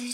[0.00, 0.06] 你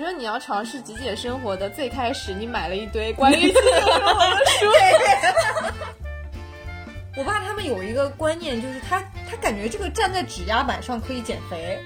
[0.00, 4.66] 说你要尝试极简生活的最开始，你买了一堆关于极简生活的书。
[7.16, 9.00] 我爸他们有一个观念，就是他
[9.30, 11.78] 他感觉这个站在指压板上可以减肥。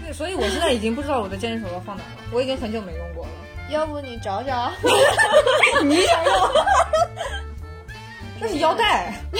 [0.00, 3.03] 对，所以我现在已经不知道我的健身手表放哪了，我已经很久没用过了。
[3.70, 4.72] 要不你找找？
[5.84, 6.34] 你想用？
[8.40, 9.12] 这是腰带。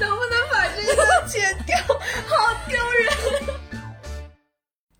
[0.00, 0.94] 能不能把这个
[1.26, 1.76] 剪掉？
[2.26, 3.10] 好丢人！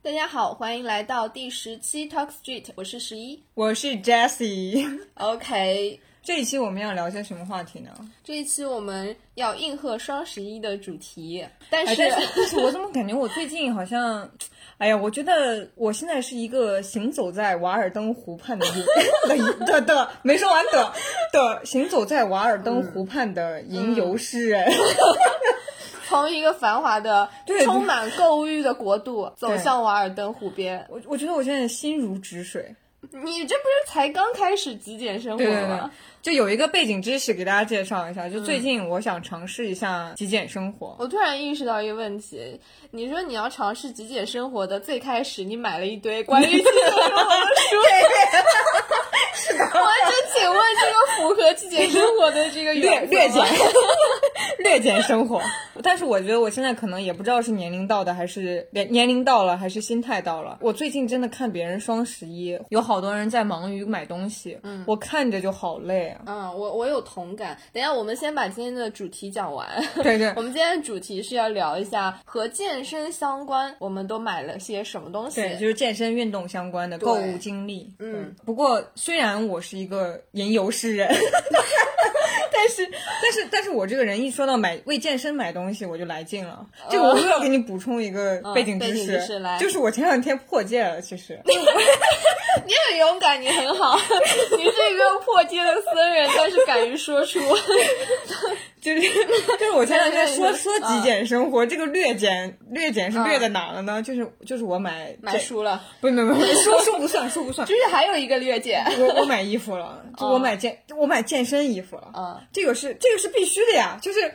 [0.03, 5.01] 大家好，欢迎来到第十期 Talk Street，我是十一，我是 Jessie。
[5.15, 7.91] OK，这一期我们要聊些什么话题呢？
[8.25, 14.31] 这一期我们要应和双十一的主题，但哎是、但是但是我怎么感觉我最近好像，
[14.81, 18.67] 哎呀，我觉得我现在是一个行走在瓦尔登湖畔的
[19.29, 20.91] 的的的没说完的
[21.33, 24.67] 的行走在瓦尔登湖畔的吟游诗人。
[26.09, 27.29] 从一个繁华的、
[27.65, 30.85] 充满购物欲的国度走向瓦尔登湖边。
[30.89, 32.75] 我我觉得我现在心如止水。
[33.13, 40.95] 你这不是才刚开始极简生活对对对吗？，就有一个背景知识给大家介绍一下，就最近我想尝试一下极简生活。
[40.99, 47.77] 我突然意识到一个问题，你说你要尝试极简生活的最开始，你买了一堆关于极简生活的书。
[49.35, 49.65] 是的。
[50.33, 53.45] 请问，这个符合极简生活的这个略略减，
[54.59, 55.41] 略减生活。
[55.83, 60.59] 但是我觉得我现在可能也不知道是年龄到的，还是年年龄到了，还是心态到了。
[60.61, 66.21] 我最近真的看别人双十一，有好多人在忙于买东西，嗯，我看着就好累啊。
[66.27, 67.57] 嗯，我我有同感。
[67.73, 69.67] 等一下，我们先把今天的主题讲完。
[70.03, 75.41] 对对 我们今天的主题是要聊一下和健身相关，我们都买了些什么东西。
[75.41, 77.91] 对，就是健身运动相关的购物经历。
[77.99, 80.00] 嗯，不过虽然我是一个
[80.33, 81.09] 吟游诗人，
[82.53, 82.87] 但是
[83.23, 86.67] 但是但是我这个人一说到买为健身买东西，我就来劲了。
[86.91, 89.19] 这个我又要给你补充一个背景知识
[89.59, 91.41] 就是我前两天破戒了，其实。
[92.67, 93.99] 你很勇敢，你很好，
[94.57, 97.41] 你是一个破戒的僧人，但是敢于说出。
[98.81, 104.03] 就是就是我前两天说说极简生活，这个略简略简是略在哪了呢？
[104.03, 108.83] 就是就是我买买书了，不不不，书书不算书不算，就是还有一个略减。
[108.99, 114.35] 我我买衣服了，就我买健我买健身衣服了，啊，这个是这个是必须的呀，就是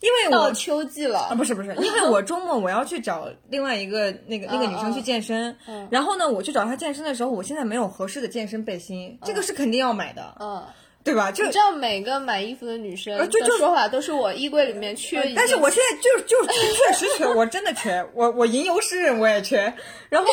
[0.00, 1.18] 因为到我秋季了。
[1.20, 5.56] 啊，不是不是，因为我周末我要去找另外一个那个那个女生去健身，
[5.90, 10.62] 然后呢，我去找她健身的时候，我现在没有合适的健身背心，这个是肯定要买的，嗯，
[11.04, 11.32] 对吧？
[11.32, 19.72] 就你知道每个买衣服的女生的就就说法都是我衣柜里面缺但是我现在就就确实缺，我真的缺，我我吟游诗人我也缺，
[20.08, 20.30] 然后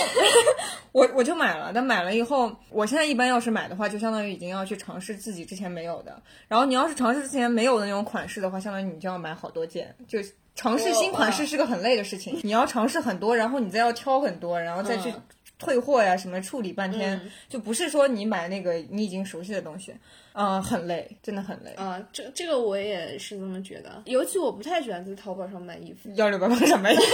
[0.92, 10.20] 我我就买了，但买了以后，我现在一般要是买的话，就相当于已经要去尝试自己之前没有的，然后你要是尝试之前没有的那种款式的话，相当于你就要买好多件，就。
[10.58, 15.22] 尝试新款式是个很累的事情，你要尝试很多，然后你再要挑很多，然后再去嗯
[15.58, 19.96] 退货呀什么处理半天，就不是说你买那个你已经熟悉的东西，
[20.34, 21.72] 嗯、很累，真的很累。
[21.76, 26.10] 啊，这这个我也是这么觉得，尤其我不太喜欢在淘宝上买衣服。
[26.16, 27.00] 幺六八八什么呀？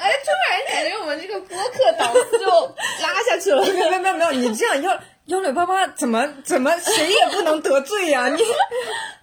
[0.00, 2.46] 哎，突然感觉我们这个播客档次就
[3.02, 3.62] 拉下去了。
[3.72, 8.42] 没有没有没有，你这样幺幺六八八怎么怎么谁也不能得罪呀、你，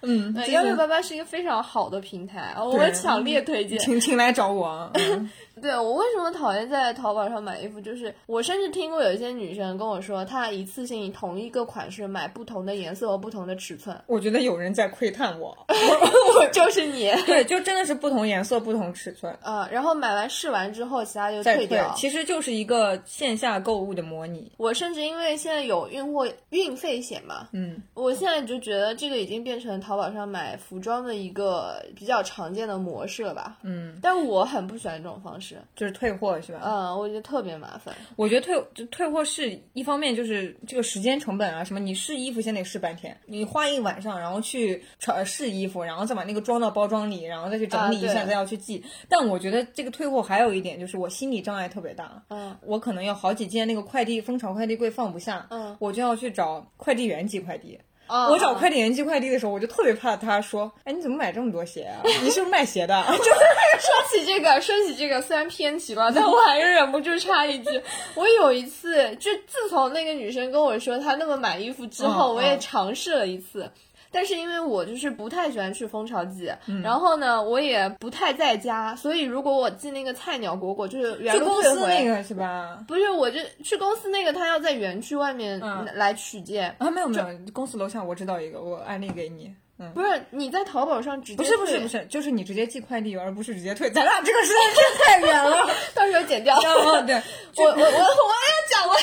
[0.02, 3.78] 嗯，幺六八八是一个非常好的平台，啊我对强烈推荐。
[3.78, 4.90] 请请来找我啊。
[4.94, 5.30] 嗯
[5.64, 7.80] 对我为什么讨厌在淘宝上买衣服？
[7.80, 13.98] 就是我甚至听过有一些女生跟我说，她一次性同一个款式买不同的颜色和不同的尺寸。
[14.06, 15.56] 我觉得有人在窥探我。
[16.36, 17.10] 我就是你。
[17.24, 19.34] 对，就真的是不同颜色、不同尺寸。
[19.40, 21.94] 啊，然后买完试完之后，其他就退掉，。
[21.96, 24.52] 其实就是一个线下购物的模拟。
[24.58, 33.56] 我甚至因为现在有运货运费险嘛，嗯，我现在就觉得这个已经变成淘宝上买服装的一个比较常见的模式了吧。
[33.62, 36.60] 嗯，但我很不喜欢这种方式，就是退货是吧？
[36.64, 37.94] 嗯，我觉得特别麻烦。
[38.16, 48.82] 我觉得退就退货是一方面，就是这个时间成本啊，什么你试衣服先得试半天，你花一晚上，然后去穿试衣服，然后再把那个装到包装里，然后再去整理一下，啊再要去寄。
[49.08, 57.78] 但我觉得这个退货还有一点就是我心理障碍特别大，嗯，我可能有好几件那个快递蜂巢快递柜放不下，嗯，我就要去找快递员寄快递。
[58.06, 62.00] 哦我找快递员寄快递的时候，我就特别怕他说：“哎，你怎么买这么多鞋啊？
[62.22, 67.80] 你是不是卖鞋的？” 就是说起这个，说起这个，虽然偏题了，但我还是忍不住插一句。
[68.14, 73.70] 我有一次，就自从那个女生跟我说她那么买衣服之后，嗯我也嗯尝试了一次。
[74.14, 81.80] 但是因为我就是不太喜欢去蜂巢季，嗯然后呢，我也不太在家，所以如果我寄那个菜鸟果果，就是原去公司。
[81.86, 82.78] 那个是吧？
[82.86, 86.74] 不是，我就去公司那个，他要在园区外面嗯来取件。
[86.78, 89.52] 啊，没有没有，公司楼下我知道一个，我安利给你。
[89.76, 93.90] 嗯，不是你在淘宝上直接不是不是不，是，就是你直接寄快递，而不是直接退。
[93.90, 95.68] 咱俩这个实在是太远了。
[95.92, 96.54] 到时候剪掉。
[96.62, 97.14] 哦， 对，
[97.56, 98.96] 我我我我要讲完。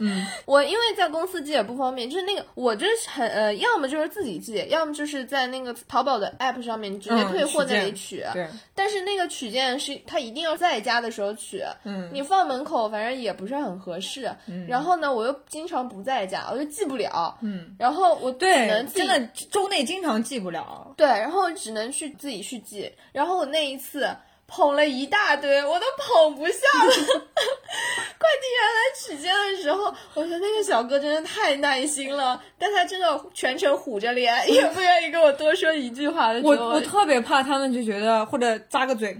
[0.00, 8.24] 嗯，我因为在公司寄也不方便，就是那个我就是很呃，要么就是自己寄，要么就是在那个淘宝的 app 上面直接嗯退货那里取。
[8.32, 14.30] 对，但是那个取件是他一定要在家的时候取，嗯你放门口反正也不是很合适。
[14.66, 17.38] 然后呢，我又经常不在家，我就寄不了。
[17.42, 19.20] 嗯，然后我只对能，真的
[19.50, 20.92] 周内经常寄不了。
[20.96, 22.90] 对，然后只能去自己去寄。
[23.12, 24.08] 然后我那一次
[24.50, 26.92] 捧了一大堆，我都捧不下了。
[28.20, 39.16] 快递员来取件的时候，我觉得那个小哥真的太耐心了，但他真的全程虎着脸，也不愿意跟我多说一句话我我特别怕他们就觉得或者咂个嘴，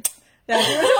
[0.46, 0.90] 两个人说，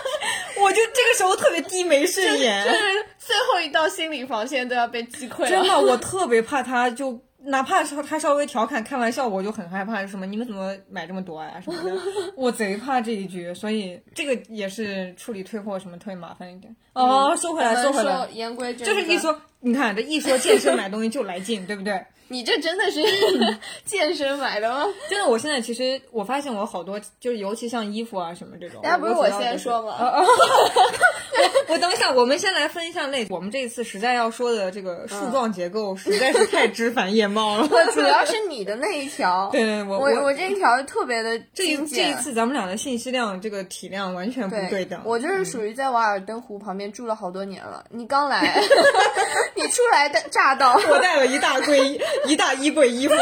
[0.62, 2.78] 我就这个时候特别低眉顺眼，就是
[3.18, 5.48] 最后一道心理防线都要被击溃了。
[5.48, 7.20] 真的，我特别怕他就。
[7.44, 11.98] 哪怕是他稍微调侃开玩笑，我就很害怕，什么你们怎么买这么多呀、什么的，
[12.36, 16.74] 我贼怕这一句，所以这个也是处理退货什么特别麻烦一点。
[16.92, 22.00] 哦，收回来，说回来说，言归正传，就是一说，你看这一说健身买东西就来劲，对不对？
[22.32, 23.02] 你这真的是
[23.84, 24.84] 健身买的吗？
[25.08, 29.96] 真的，我现在其实我发现我好多就是尤其像衣服啊什么这种，那不是我先说吗？
[29.98, 33.26] 我我等一下，我们先来分一下类。
[33.30, 37.68] 我们这一次实在要说的这个树状结构实在是太枝繁叶茂了。
[37.68, 41.76] 我主要是你的那一条，对对，我我我这一条特别的这一。
[41.88, 45.00] 这一次咱们俩的信息量这个体量完全不对等。
[45.04, 47.84] 我就是属于在瓦尔登湖旁边住了好多年了。
[47.90, 48.62] 你刚来，
[49.56, 53.14] 你初来的乍到，我带了一大柜一大衣柜衣服。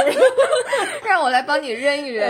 [1.05, 2.29] 让我来帮你扔一扔。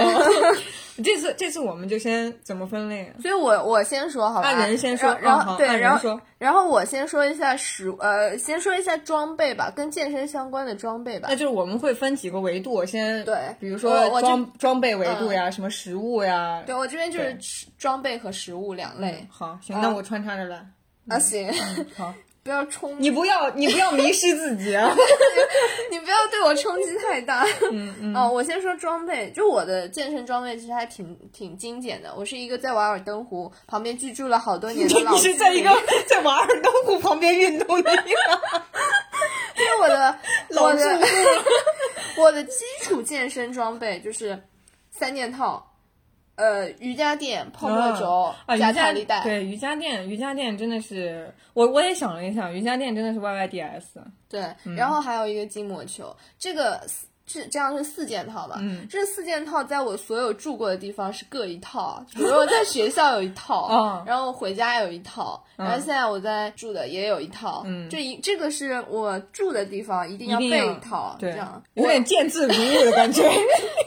[1.05, 3.13] 这次这次我们就先怎么分类？
[3.23, 11.37] 所以我我先说好吧，按人先说然然后、对，然后说然后我先说一下食呃，先说一下装备吧，跟健身相关的装备吧那。
[11.37, 16.65] 就是我们会分几个维度，先对比如说装装备维度呀，什么食物呀。
[16.67, 19.25] 对我这边就是吃装备和食物两类。
[19.31, 20.67] 好，行，那我穿插着来。
[21.09, 21.53] 啊，行，
[21.97, 24.95] 好， 不要冲你不要你不要迷失自己啊！
[25.91, 27.47] 你不要对我冲击太大。
[27.71, 28.17] 嗯嗯。
[28.17, 32.15] 哦，我先说装备，就我的健身装备其实还挺挺精简的。
[32.17, 35.71] 我是一个在瓦尔登湖旁边居住了好多年的老你是在一个
[36.07, 38.03] 在瓦尔登湖旁边运动的一个
[39.59, 40.19] 因为我的
[40.51, 41.01] 老我的。
[42.17, 44.37] 我的基础健身装备就是
[44.91, 45.65] 三件套，
[46.39, 49.23] 呃，瑜伽垫、泡沫轴、啊，瑜加伽弹力带。
[49.25, 53.83] 对瑜伽垫，瑜伽垫真的是我我也想了一下，瑜伽垫真的是 YYDS。
[54.29, 56.81] 对，嗯然后还有一个筋膜球，这个
[57.29, 58.57] 是这样是四件套吧？
[58.61, 73.23] 嗯，这四件套在我所有住过的地方是各一套，比如我在学校有一套， 哦然后回家有一套，然后现在我在住的也有一套，嗯这一这个是我住的地方一定要备一套，对这样，有点见字如晤的感觉。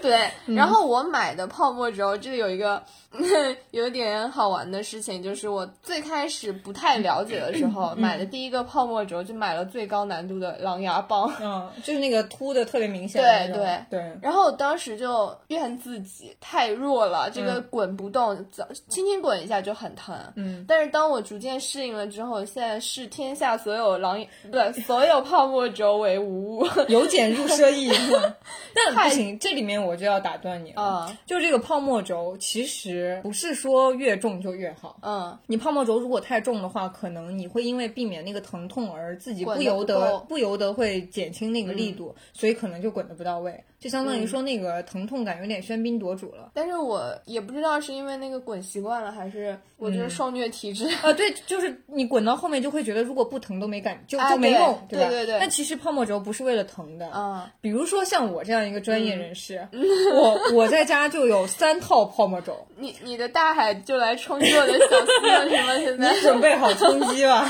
[0.01, 2.83] 对， 嗯然后我买的泡沫轴，这里有一个
[3.71, 11.31] 有点好玩的事情，就是我最开始不太了解的时候，嗯买的第一个泡沫轴就买了最高难度的狼牙棒。
[11.41, 13.30] 嗯，就是那个凸的特别明显的那种。
[13.47, 20.15] 对对对，然后我当时就怨自己太弱了，这个滚不动，早轻轻滚一下就很疼。
[20.35, 26.67] 嗯，但是当我逐渐适应了之后，现在视天下所有狼不对 所有泡沫轴为无物。
[26.89, 27.91] 由俭入奢易。
[28.73, 30.81] 但不行，这里面我就要打断你了。
[30.81, 34.97] 啊就这个泡沫轴，其实不是说越重就越好。
[35.01, 46.51] 嗯，你泡沫轴如果太重的话，可能你会因为避免那个疼痛而自己不不由得不由得会减轻那个力度，所以可能就滚得不到位，就相当于说那个疼痛感有点喧宾夺主了。
[46.53, 50.87] 但是我也不知道是因为那个滚习惯了，还是我嗯就是受虐体质。
[51.01, 54.83] 啊，对，就是你滚到后面就会觉得，如果不疼都没感，就啊就没用，吧？
[54.89, 59.67] 对对对但其实泡沫轴不是为了疼的，啊，比如说像我这样一个专业人士，
[60.13, 65.77] 我我在家就有三套泡沫轴，你你的大海就来冲击我的小溪了是吗？
[65.77, 67.49] 现在 你准备好冲击吧。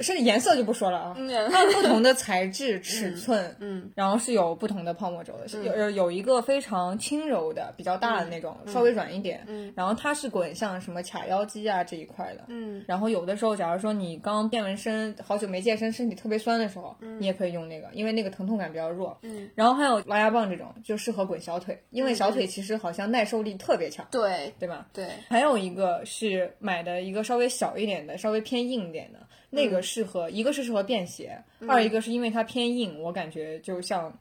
[0.00, 9.72] 甚至颜色就不说了啊，嗯它不同的材质、 尺寸，嗯，然后是有不同的泡沫轴的，有有有一个非常轻柔的、比较大的那种，嗯稍微软一点，嗯。
[9.76, 19.16] 然后它是滚向什么卡腰肌啊这一块的，嗯，然后有的时候，假如说你刚健完身，好久没健身，身体特别酸的时候，你也可以用那个，因为那个疼痛感比较弱。
[19.22, 24.86] 嗯，然后还有狼牙棒这种，就适合滚小腿，因为小腿其实好像耐受力特别强，对对吧？
[24.92, 29.18] 对，还有一个是买的一个稍微小一点的，稍微偏硬一点的，
[29.52, 34.12] 那个适合，一个是适合便携，二一个是因为它偏硬，我感觉就像。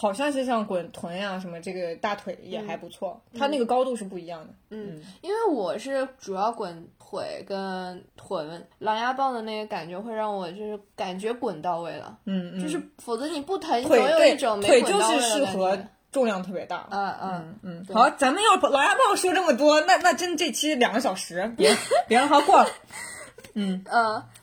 [0.00, 4.54] 好像是像滚臀呀、什么这个大腿也还不错，它那个高度是不一样的。
[4.70, 15.88] 嗯，因为我是主要滚腿跟臀，狼牙棒的那个感觉会让我就是感觉滚到位了，嗯嗯，就是否则你不疼，总腿有一种没腿就是滚到位的适合感觉。
[16.12, 16.86] 重量特别大。
[16.92, 21.74] 嗯嗯，嗯，好，咱们要狼牙棒说这么多，那那真这期两个小时，别
[22.06, 22.68] 别让它过了。
[23.54, 23.82] 嗯，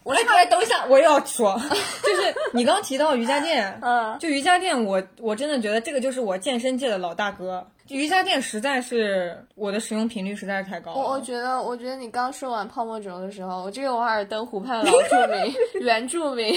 [0.06, 1.60] 我哎，哎，等一下，我又要说，
[2.04, 7.66] 就是你刚提到瑜伽垫， 嗯就瑜伽垫，我我真的觉得这个就是我健身界的老大哥。
[7.90, 10.98] 瑜伽垫实在是我的使用频率实在是太高了。
[10.98, 16.56] 我我觉得，我觉得你刚说完泡沫轴的时候，我这个瓦尔登湖畔老著名、原住民，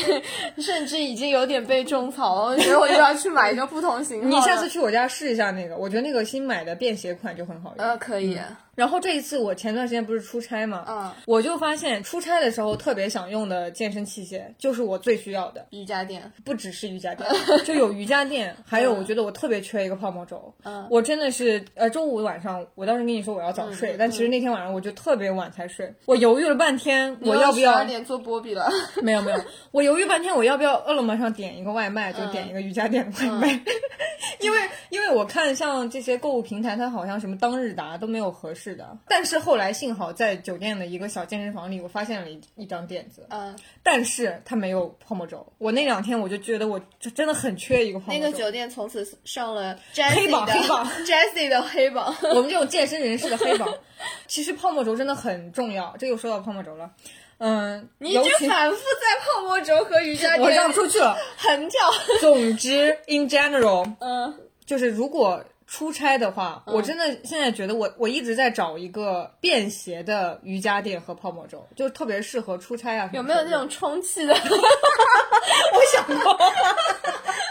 [0.57, 2.43] 甚至已经有点被种草了。
[2.53, 4.29] 我觉得我又要去买一个不同型号。
[4.29, 7.87] 你下次去我家试一下那个，我觉得那个新买的便携款就很好用。
[7.87, 8.39] 呃可以，
[8.75, 17.29] 然后这一次我前段时间不是出差嘛，嗯，我就发现出差的时候特别想用的健身器械就是我最需要的，瑜伽垫，不只是瑜伽垫，
[17.67, 20.55] 就有瑜伽垫，还有我觉得我特别缺一个泡沫轴。
[20.63, 27.85] 嗯我真的是呃周五晚上，我当时跟你说我要早睡，嗯但其实那天晚上我就特别晚才睡，我犹豫了半天，我要不要十二？
[27.85, 28.69] 点做波比了？
[29.03, 33.61] 没有没有，我犹豫半天，我要不要饿了么上点一个外卖，就点一个瑜伽垫的外卖，
[34.41, 34.59] 因为
[34.91, 38.97] 因为我看像这些购物平台，它好像什么当日达都没有合适的。
[39.09, 45.47] 但是后来幸好在酒店的一个小健身房里，我发现了一一张垫子，嗯，但是它没有泡沫轴。
[45.59, 48.21] 我那两天我就觉得我这真的很缺一个泡沫轴。
[48.21, 49.79] 那个酒店从此上了
[50.15, 52.15] 黑榜黑榜 Jessie 的黑榜。
[52.35, 53.73] 我们这种健身人士的黑榜，
[54.29, 55.95] 其实泡沫轴真的很重要。
[55.99, 56.91] 这又说到泡沫轴了，
[57.39, 61.17] 嗯，你已经反复在泡沫轴和瑜伽我让垫出去了。
[61.39, 61.81] 横跳。
[62.21, 73.11] 总之，in general，嗯就是如果出差的话，我真的现在觉得我我一直在找一个便携的瑜伽垫和泡沫轴，就特别适合出差啊。
[73.13, 74.35] 有没有那种充气的？
[74.35, 77.48] 我想过，我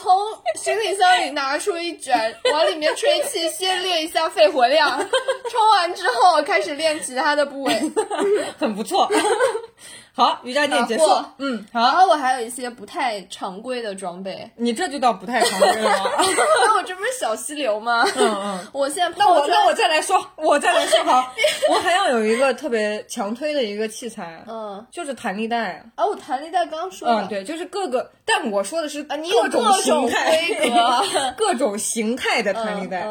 [0.00, 0.10] 从
[0.54, 4.98] 行李箱里拿出一卷，往里面吹气，先练一下肺活量。
[5.50, 7.78] 充完之后，开始练其他的部位。
[8.58, 9.06] 很不错。
[10.12, 11.04] 好，瑜伽垫结束。
[11.38, 14.50] 嗯，然好，后我还有一些不太常规的装备。
[14.56, 16.10] 你这就叫不太常规了吗？
[16.66, 18.04] 那我这不是小溪流吗？
[18.16, 18.66] 嗯嗯。
[18.72, 21.32] 我现在那我那我再来说，我再来说好，
[21.70, 25.84] 我还要有一个特别强推的一个器材，嗯，就是弹力带。
[25.94, 30.40] 啊，我弹力带刚说了，嗯，对，就是各个，但我说的是啊，你有各种形态、
[31.38, 33.06] 各种形态的弹力带。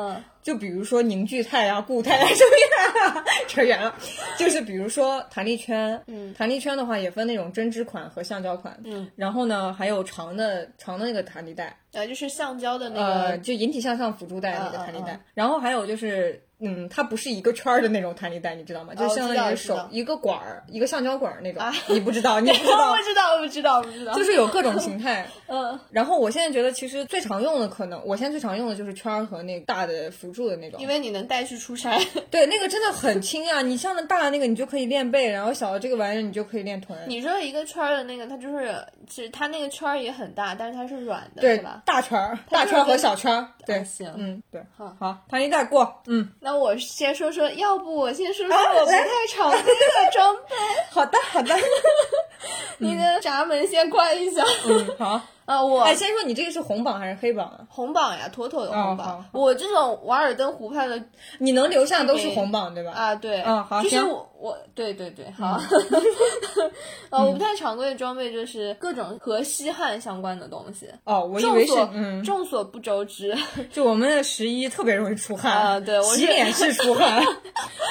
[0.50, 3.94] 嗯就比如说凝聚态啊、固态啊什么呀，扯远了。
[4.36, 16.44] 就是比如说弹力圈，嗯弹力圈的话也分那种针织款和橡胶款，嗯，然后呢还有长的长的那个弹力带，啊，就是橡胶的那呃，个，就引体向上辅助带那个弹力带，嗯然后还有就是。
[16.62, 18.94] 嗯，它不是一个圈儿的那种弹力带，你知道吗？
[18.94, 21.64] 就相当于手一个管儿，一个橡胶管儿那种。
[21.88, 25.26] 你不知道， 你不知道我不，知道，我不知道，我不知道，就是有各种形态。
[25.48, 30.88] 嗯，然后我现在觉得，其实最常用的可能，我现在最常用的就是圈儿和那个大的辅助的那种因。
[30.90, 31.98] 为你能带去出差。
[32.30, 33.62] 对，那个真的很轻啊！
[33.62, 37.00] 你像那大的那个，你就可以练背，然后小的这个玩意儿，你就可以练臀。
[37.08, 38.76] 你说一个圈儿的那个，它就是，
[39.08, 41.84] 其实它那个圈儿也很大，但是它是软的，对是吧？
[41.86, 50.56] 大圈儿、大圈儿和小圈儿，对，啊行嗯，对，好好，弹力带过，嗯，那我先说说，要不我先说说啊我不太常规的装备，
[50.92, 51.56] 好的，好的，
[52.78, 54.44] 你 的 闸门先关一下。
[54.68, 55.22] 嗯，好。
[55.50, 57.66] 啊，我哎，先说你这个是红榜还是黑榜啊？
[57.70, 59.18] 红榜呀，妥妥的红榜。
[59.18, 61.02] 哦我这种瓦尔登湖畔的
[61.40, 62.92] 你能留下都是红榜对吧？
[62.92, 65.60] 啊，对，嗯好就是行嗯我我对对对，好。
[67.10, 70.88] 呃，我不太常规的装备就是各种和吸汗相关的东西。
[71.04, 73.36] 哦，我以为是众所嗯，众所不周知，
[73.74, 77.24] 就我们的十一特别容易出汗啊对我洗脸是出汗，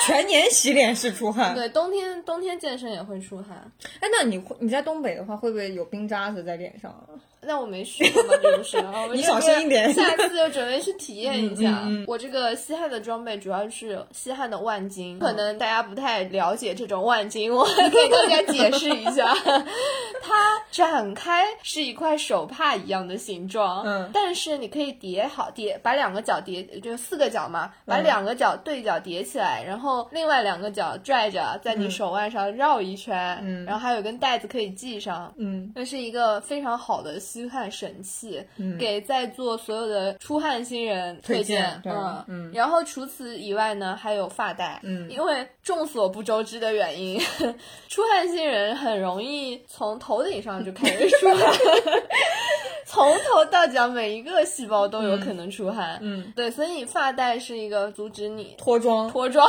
[0.07, 1.55] 全年洗脸是出汗。
[1.57, 3.71] 对冬天冬天健身也会出汗。
[4.01, 7.09] 哎，那你会你在东北的话，会不会有冰渣子在脸上啊？
[7.49, 8.77] 那我没去过嘛，这不是？
[8.77, 11.81] 啊我你小心一点下次就准备去体验一下。
[11.85, 19.35] 嗯嗯嗯我这个西汉的装备主要是西汉的万金，可能大家不太了解这种万金，我给大家解释一下。
[20.23, 47.21] 它展开是一块手帕一样的形状，嗯但是你可以叠好叠，把两个脚叠，就四个脚嘛，把嗯两个脚对角叠起来，然后另外两个脚拽着，在你手腕上绕一圈，嗯然后还有根带子可以系上，嗯这是一个非常好的吸汗神器，嗯给在座所有的出汗新人推推荐嗯嗯然后除此以外呢，还有发带，嗯因为众所不周知的原因，
[47.89, 51.55] 出汗新人很容易从头顶上就开始出汗。
[52.85, 55.99] 从从头到脚每一个细胞都有可能出汗。
[56.01, 59.09] 嗯，对，所以发带是一个阻止你脱妆。
[59.11, 59.49] 脱妆，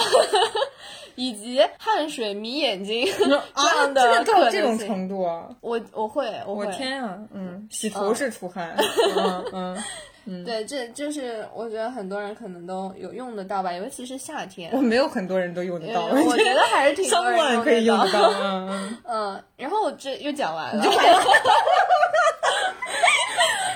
[1.20, 4.78] 以及汗水迷眼睛 这啊，样的这种。
[4.80, 5.50] 程度啊！
[5.60, 8.74] 我我会我我，天啊，嗯，洗头是出汗，
[9.52, 9.78] 嗯
[10.26, 14.72] 嗯，对，这就是我觉得很多人可能都有用得到吧，尤其是夏天。
[14.74, 18.98] 我没有很多人都用得到，我觉得还是挺多人 可以用得得到，嗯嗯。
[19.04, 20.86] 嗯，然后我这又讲完了，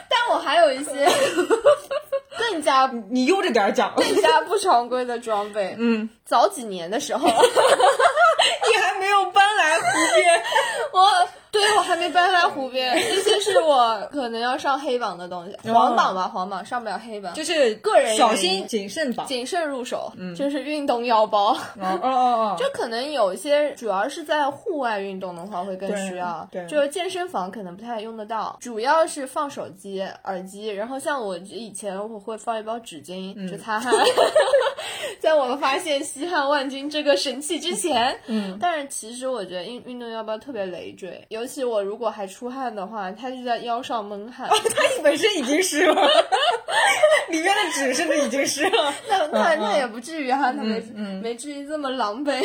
[0.09, 1.05] 但我还有一些
[2.37, 5.75] 更加你悠着点讲，更加不常规的装备。
[5.77, 9.85] 嗯，早几年的时候， 你还没有搬来湖
[10.15, 10.43] 边，
[10.93, 19.25] 我对我还没搬来湖边，这些是我可能要上黑榜的东西，黄榜吧，黄榜上不了黑榜，就是个人小心谨慎吧。
[19.27, 21.53] 谨慎入手，就是运动腰包。
[21.53, 33.93] 哦哦哦 就可能有一些，主要是在户外运动的话会更需要，对对就是健身房可能不太用得到，主要是放手机、耳机，然后像我以前我会放一包纸巾就擦汗，
[35.19, 45.95] 在我们发现吸汗万金这个神器之前，嗯，但是其实我觉得运运动腰包特别累赘，尤其我如果还出汗的话，它就在腰上闷汗，它本身已经湿了，
[47.29, 48.93] 里面的纸甚至已经湿了。
[49.09, 52.41] 那那嗯那也不至于哈，它没嗯没至于这么狼狈。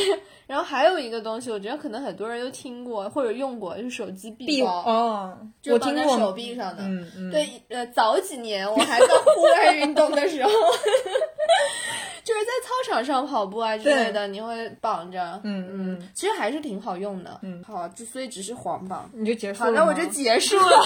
[0.46, 6.82] 然后还有一个东西，我觉得可能很多人都听过或者用过，就是手机臂臂包，哦，就我听过绑在手臂上的。
[6.84, 10.50] 嗯嗯，对，呃，早几年我还在户外运动的时候，
[12.28, 15.40] 就是在操场上跑步啊之类的，你会绑着。
[15.44, 17.38] 嗯嗯，其实还是挺好用的。
[17.42, 19.08] 嗯，好，就所以只是黄榜。
[19.14, 19.70] 你就结束，了好。
[19.70, 20.76] 那我就结束了。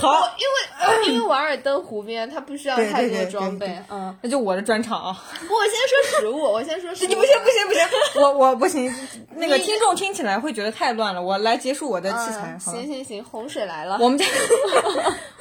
[0.00, 4.16] 好，因为、呃因为瓦尔登湖边它不需要太多装备对对，嗯。
[4.22, 5.22] 那就我的专场啊。
[5.42, 7.08] 我先说食物，我先说食物。
[7.10, 8.90] 你不行不行不行，我我不行，
[9.34, 11.20] 那个听众听起来会觉得太乱了。
[11.20, 13.98] 我来结束我的器材，行行行，洪水来了。
[14.00, 14.24] 我们家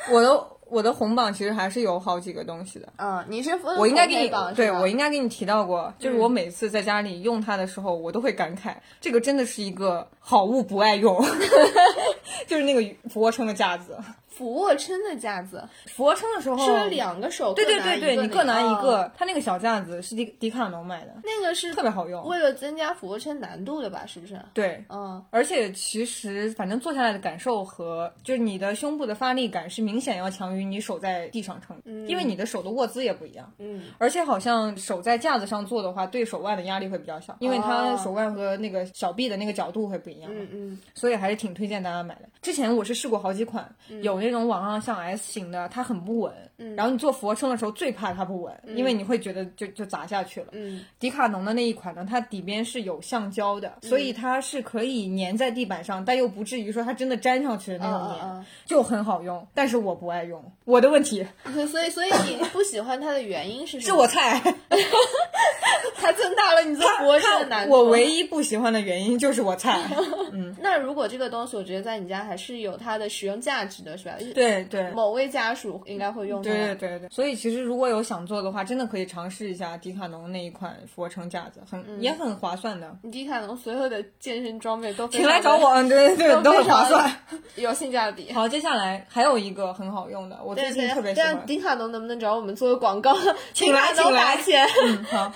[0.09, 2.87] 我的我的红榜其实还是有好几个东西的。
[2.97, 11.15] 嗯，你是我应该给你对我应该给你提到过，就是我每次在家里用它的时候，我都会感慨，这个真的是一个好物不爱用，
[12.47, 13.97] 就是那个俯卧撑的架子。
[14.37, 22.23] 俯卧撑的架子，俯卧撑的时候是两个手对对对对，你各拿一哦个，它那个小架子是迪迪卡侬买的，那个是特别好用。
[22.27, 24.05] 为了增加俯卧撑难度的吧？
[24.05, 24.39] 是不是？
[24.53, 31.75] 对，嗯，而且其实反正坐下来的感受和就是你的胸部的发力感是明显要强于你手在地上撑，
[32.07, 33.51] 因为你的手的握姿也不一样。
[33.57, 40.29] 嗯，而且好像手在架子上做的话，对手腕的压力会比较小，因为它哦手腕和那个小臂的那个角度会不一样。
[40.31, 42.29] 嗯嗯所以还是挺推荐大家买的。
[42.41, 43.67] 之前我是试过好几款，
[44.01, 46.33] 有那这种网上像 S 型的，它很不稳，
[46.75, 50.47] 然后你做俯卧撑的时候最怕它不稳，因为你会觉得就就砸下去了。
[50.53, 59.45] 嗯迪卡侬的那一款呢，它底边是有橡胶的，所以它是可以粘在地板上，但又不至于说它真的粘上去的那种粘，嗯嗯就很好用。
[59.53, 63.95] 但是我不爱用，我的问题嗯，所以所以你不喜欢它的原因是什么？
[63.95, 64.41] 是我菜，
[65.95, 67.73] 它增大了你做俯卧撑的难度。
[67.73, 69.79] 我唯一不喜欢的原因就是我菜。
[70.31, 74.15] 嗯那如果这个东西，我觉得在你家还是有它的使用价值的，是吧？
[74.33, 74.89] 对对。
[74.91, 76.46] 某位家属应该会用它。
[76.53, 82.95] 对对对对，所以其实如果有想做的话，真的可以尝试一下迪卡侬那一款俯卧撑架子，很、嗯也很划算的。
[83.11, 87.11] 迪卡侬所有的健身装备都请来找我，嗯，对对对， 都很划算。
[87.55, 88.31] 有性价比。
[88.31, 91.29] 好，接下来还有一个很好用的，我最对对近特别喜欢。
[91.31, 93.15] 这样迪卡侬能不能找我们做个广告？
[93.53, 94.67] 请来 请来打钱。
[94.85, 95.33] 嗯，好。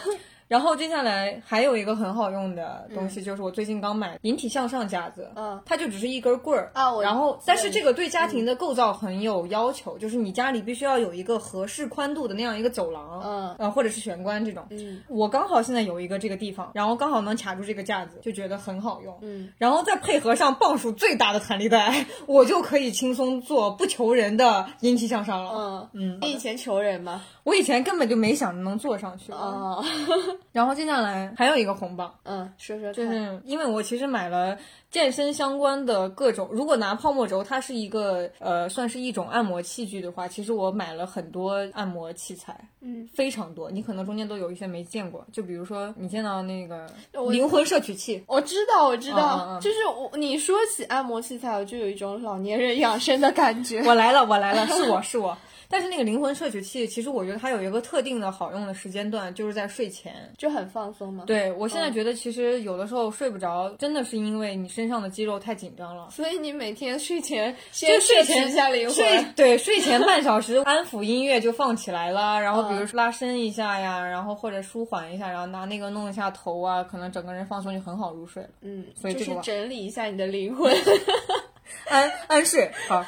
[0.51, 15.01] 然后接下来还有一个很好用的东西，就是我最近刚买引体向上架子，嗯它就只是一根棍儿啊然后但是这个对家庭的构造很有要求，就是你家里必须要有一个合适宽度的那样一个走廊，嗯呃，或者是玄关这种，嗯。
[15.07, 26.17] 我刚好现在有一个这个地方，然后刚好能卡住这个架子，就觉得很好用，嗯，然后再配合上磅数最大的弹力带，我就可以轻松做不求人的引体向上了，嗯。
[26.17, 27.21] 嗯你以前求人吗？
[27.43, 29.83] 我以前根本就没想着能做上去，哦，
[30.51, 33.13] 然后接下来还有一个红榜，嗯，说说就看。
[33.13, 34.57] 是因为我其实买了
[34.89, 46.85] 健身相关的各种，如果拿泡沫轴，它是一个呃算是一种按摩器具的话，其实我买了很多按摩器材，嗯，非常多，你可能中间都有一些没见过，就比如说你见到那个
[47.29, 48.21] 灵魂摄取器。
[48.27, 53.81] 我知道，我知道，嗯嗯嗯就是我你说起按摩器材，我就有一种老年人养生的感觉。
[53.85, 55.37] 我来了，我来了，是我是我。
[55.71, 60.13] 但是那个灵魂摄取器，其实我觉得它有一个特定的好用的时间段，就是在睡前。
[60.37, 66.09] 就很放松嘛。，对我现在觉得，其实有的时候睡不着，真的是因为你身上的肌肉太紧张了。
[66.11, 68.95] 所以你每天睡前就先摄睡前取一下灵魂。
[68.95, 78.49] 睡对 睡前半小时安抚音乐就放起来了， 然后比嗯如说拉伸一下呀，然后或者舒缓一下，然后拿那个弄一下头啊，可能整个人放松就很好入睡了。
[78.61, 80.71] 嗯，所以这个就是整理一下你的灵魂。
[81.87, 82.71] 安安睡。
[82.87, 83.03] 好，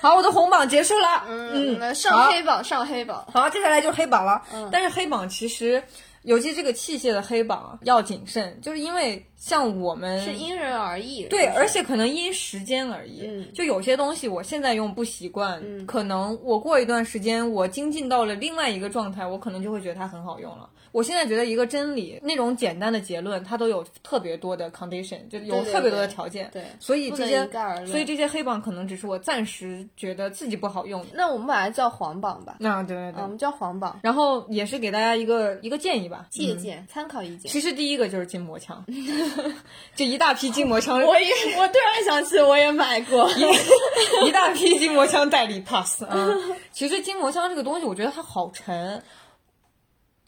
[0.00, 1.24] 好，我的红榜结束了。
[1.28, 3.26] 嗯，嗯上黑榜，上黑榜。
[3.32, 4.42] 好，接下来就是黑榜了。
[4.52, 5.82] 嗯但是黑榜其实，
[6.22, 13.22] 尤其这个器械的黑榜要谨慎，就是因为像我们是因人而异，对，而且可能因时间而异。
[13.24, 20.68] 嗯就有些东西我现在用不习惯，嗯可能我过一段时间我精进到了另外一个状态，我可能就会觉得它很好用了。
[20.90, 26.48] 我现在觉得一个真理，那种简单的结论，它都有特别多的 condition，就有特别多的条件。
[26.50, 27.46] 对所以这些
[27.86, 31.04] 所以这些黑榜可能只是我暂时觉得自己不好用。
[31.12, 33.20] 那我们把它叫黄榜吧，那对对对。
[33.20, 37.52] 啊，我们叫黄榜，然后也是给大家一个一个建议吧，借鉴、参考意见。
[37.52, 38.82] 其实第一个就是筋膜枪，
[39.94, 43.28] 就一大批筋膜枪，我也，我突然想起，我也买过。
[44.24, 46.28] 一大批筋膜枪代理 pass 啊。
[46.72, 49.02] 其实筋膜枪这个东西，我觉得它好沉，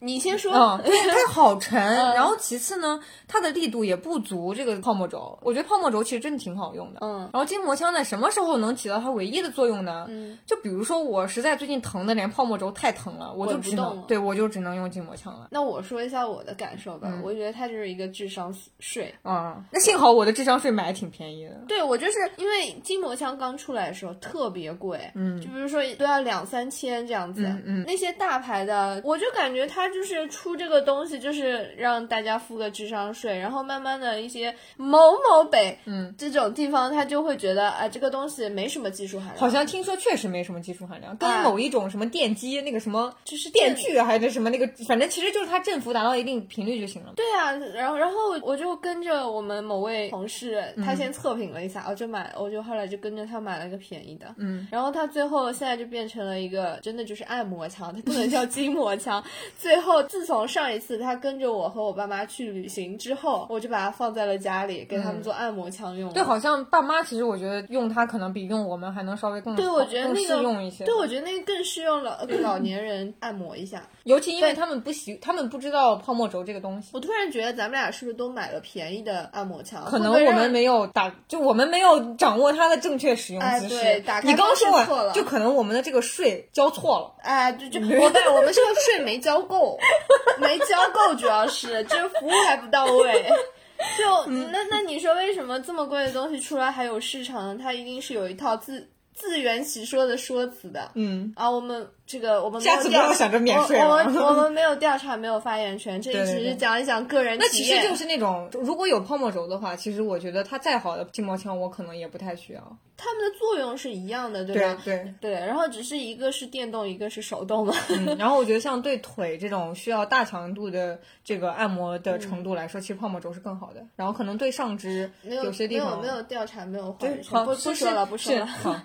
[0.01, 1.79] 你先说，嗯， 它好沉。
[1.79, 5.37] 然后其次呢，它的力度也不足这个泡沫轴。
[5.41, 6.99] 我觉得泡沫轴其实真的挺好用的。
[7.01, 10.05] 嗯然后筋膜枪在什么时候能起到它唯一的作用呢？
[10.09, 15.47] 嗯，就比如说我实在最近疼的连泡沫轴太疼了，我就只能对我就只能用筋膜枪了。
[15.51, 17.07] 那我说一下我的感受吧。
[17.23, 19.13] 我觉得它就是一个智商税。
[19.21, 21.51] 啊、那幸好我的智商税买的挺便宜的。
[21.67, 34.97] 对我就是因为筋膜枪刚出来的时候特别贵，嗯，就比如说都要两三千这样子，嗯嗯那些大牌的，我就感觉它就是出这个东西，就是让大家付个智商税，然后慢慢的一些某
[35.29, 47.13] 某北，嗯，这种地方他就会觉得啊、这个东西没什么技术含量，好像听说确实没什么技术含量，跟哎某一种什么电机那个什么就是电锯啊还是什么那个，反正其实就是它振幅达到一定频率就行了。
[47.15, 59.23] 对啊，然后然后我就跟着我们某位同事，嗯他先测评了一下，我就买，我就后来就跟着他买了个便宜的，嗯，然后他最后现在就变成了一个真的就是按摩枪，它不能叫 筋膜枪。
[59.57, 66.13] 最后自从上一次他跟着我和我爸妈去旅行之后，我就把它放在了家里，给他们做按摩枪用了。
[66.13, 70.85] 对，好像爸妈其实我觉得用它可能比用我们还能稍微更对，好我觉得那个适用一些。
[70.85, 73.83] 对，我觉得那个更适用了给老年人按摩一下。
[74.03, 76.89] 尤其因为他们不习，他们不知道泡沫轴这个东西。
[76.93, 79.85] 我突然觉得咱们俩是不是都买了便宜的按摩枪？
[79.85, 83.79] 可能我们没有打，就我们没有掌握它的正确使用哎姿势。
[83.81, 87.13] 对打开你刚说错了完，就可能我们的这个税交错了。
[87.21, 89.70] 哎，就就我对我们这个税没交够，
[90.39, 93.25] 没交够，主要是这服务还不到位。
[93.97, 97.59] 就嗯那那你说为什么这么贵的东西出来还有市场呢？
[97.59, 100.91] 它一定是有一套自自圆其说的说辞的。
[100.93, 107.79] 嗯，啊，我们这个我们没下次不要想着免税了我我们 我们没有调查，没有发言权，这里只是讲一讲个人那体验。
[107.79, 112.77] 其实就是那种，如果有泡沫轴的话，其实我觉得它再好的筋膜枪，我可能也不太需要。
[112.97, 114.81] 它们的作用是一样的，对对吧？
[114.83, 117.73] 对，对，然后只是一个是电动，一个是手动嘛。
[117.89, 123.81] 嗯， 然后我觉得像对腿这种需要大强度的这个按摩的程度来说，其实泡沫轴是更好的。
[123.95, 128.45] 然后可能对上肢没有些地方没有没有调查，没有话对语权，不不说了，不说了。
[128.45, 128.75] 好，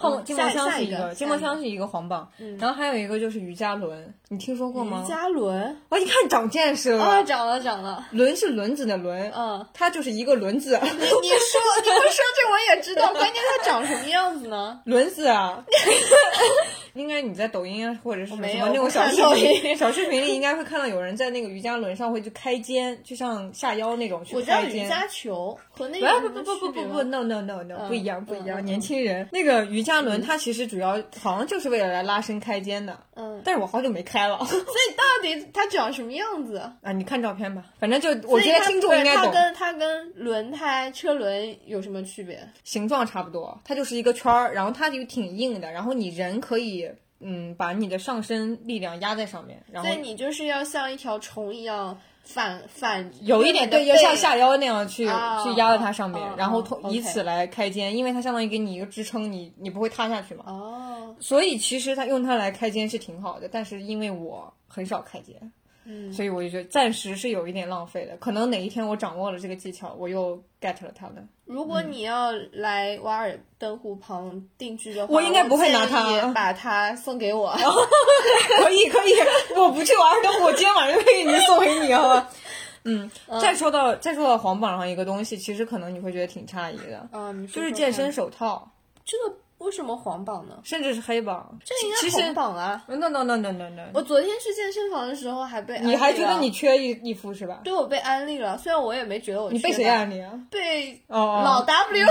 [0.00, 2.26] 泡沫嗯筋膜下下一个枪是一个，筋膜下一个枪是一个黄榜，
[2.58, 5.08] 然后还有一个就是瑜伽轮，你听说过吗瑜？
[5.08, 14.80] 伽轮哇，你看长见识了啊，了，长了长了，轮是轮子的轮，嗯，它就是一个轮子，你说你不说这我也知道，关键它长什么样子呢？
[14.84, 15.62] 轮子啊。
[16.94, 24.86] 应该你在抖音啊，或者是什么那种小视频， 小视频里应该会看到有人在那个瑜伽轮上会去开肩，就像下腰那种去我知道开肩。
[24.86, 28.64] 瑜伽球和那不个不不不不不不，no no no no，不一样不一样。
[28.64, 36.58] 年轻人那个瑜伽轮，它其实主要好像就是为了来拉伸开肩的，嗯，但是我好久没开了 所以到底它长什么样子？
[36.82, 36.92] 啊。
[36.92, 42.38] 你看照片吧，反正就我觉得听众应该懂它，跟它跟轮胎、车轮有什么区别？
[42.62, 46.89] 形状差不多，它就是一个圈儿，然后它就挺硬的，然后你人可以
[47.20, 60.44] 嗯把你的上身力量压在上面，然后所以你就是要像一条虫一样反反，有一点对，要像下腰那样去、啊去压在它上面，啊然后啊以此来开肩，因为它相当于给你一个支撑，你你不会塌下去嘛。
[60.46, 65.52] 哦，所以其实它用它来开肩是挺好的，但是因为我很少开肩，
[65.84, 68.16] 嗯，所以我就觉得暂时是有一点浪费的。
[68.18, 71.24] 可能哪一天我掌握了这个技巧，我又 get 了它的。
[71.50, 76.28] 如果你要来瓦尔登湖旁定居的话，我应该不会拿它。
[76.32, 77.52] 把它送给我。
[78.62, 79.14] 可以可以，
[79.56, 82.28] 我不去瓦尔登湖，我今天晚上就可以给你送给你好吧。
[82.84, 83.10] 嗯，
[83.42, 88.70] 再说到再说到黄榜上一个东西，其实可能你会觉得挺诧异的，嗯，就是健身手套，
[89.04, 90.56] 这个为什么黄榜呢？
[90.64, 91.58] 甚至是黑榜。
[91.64, 97.60] 这应该红榜啊！no no no no no no，我昨天去健身房的时候还被你还觉得你缺一一副是吧？
[97.62, 100.32] 对我被安利了，虽然我也没觉得我你被谁安利啊？
[100.50, 102.06] 被老 W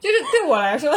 [0.00, 0.94] 就是对我来说，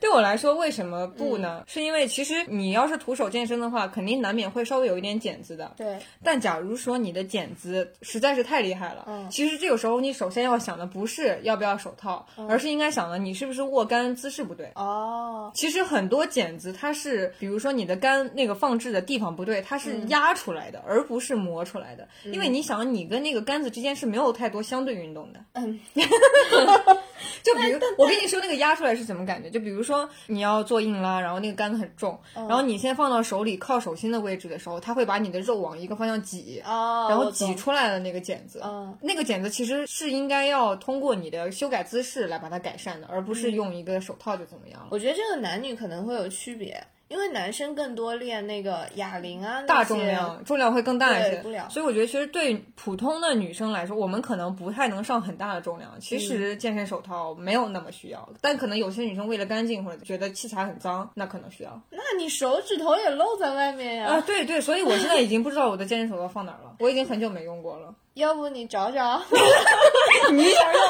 [0.00, 1.62] 对对我来说，为什么不呢？
[1.68, 5.72] 是因为其实你要是徒手健身的话，肯定难免会稍微有一点茧子的。
[5.76, 14.72] 对，但假如说你的茧子实在是太厉害了，嗯其实这个时候你首先要想的不是要不要手套，而是应该想的你是不是握杆姿势不对。
[14.74, 22.08] 哦，其实很多茧子它是，比如说你的杆那个放置的地方不对，它是压出来的，而不是磨出来的。
[22.24, 25.38] 因为你想，你跟那个杆子之间是没有太多相对运动的。
[25.52, 25.78] 嗯，
[27.42, 29.50] 就比如我跟你说那个压出来是什么感觉？
[29.50, 36.62] 就比如说你要做硬拉，然后那个杆子很重，然后你先放到手里靠手心的位置的时候，它会把你的肉往一个方向挤。
[36.64, 44.88] 哦，然后挤出来的那个茧子，嗯那个茧子其实是应该要通过你的修改姿势来把它改善的，而不嗯是用一个手套就怎么样了。
[44.90, 51.42] 我觉得这个男女可能会有区别，因为男生更多练那个哑铃啊，大重量，重量会更大一些。
[51.68, 55.90] 所以我觉得，其实对普通的女生来说，我们可能不太能上很大的重量。
[56.00, 61.82] 其嗯实健身手套没有那么需要，但可能有些女生为了干净或者觉得器材很脏，那可能需要。
[61.90, 64.06] 那你手指头也露在外面呀。
[64.06, 67.92] 啊，对对，所以我现在已经不知道我的健身手套放哪儿了，我已经很久没用过了。
[68.14, 69.20] 要不你找找，
[70.30, 70.82] 你想用？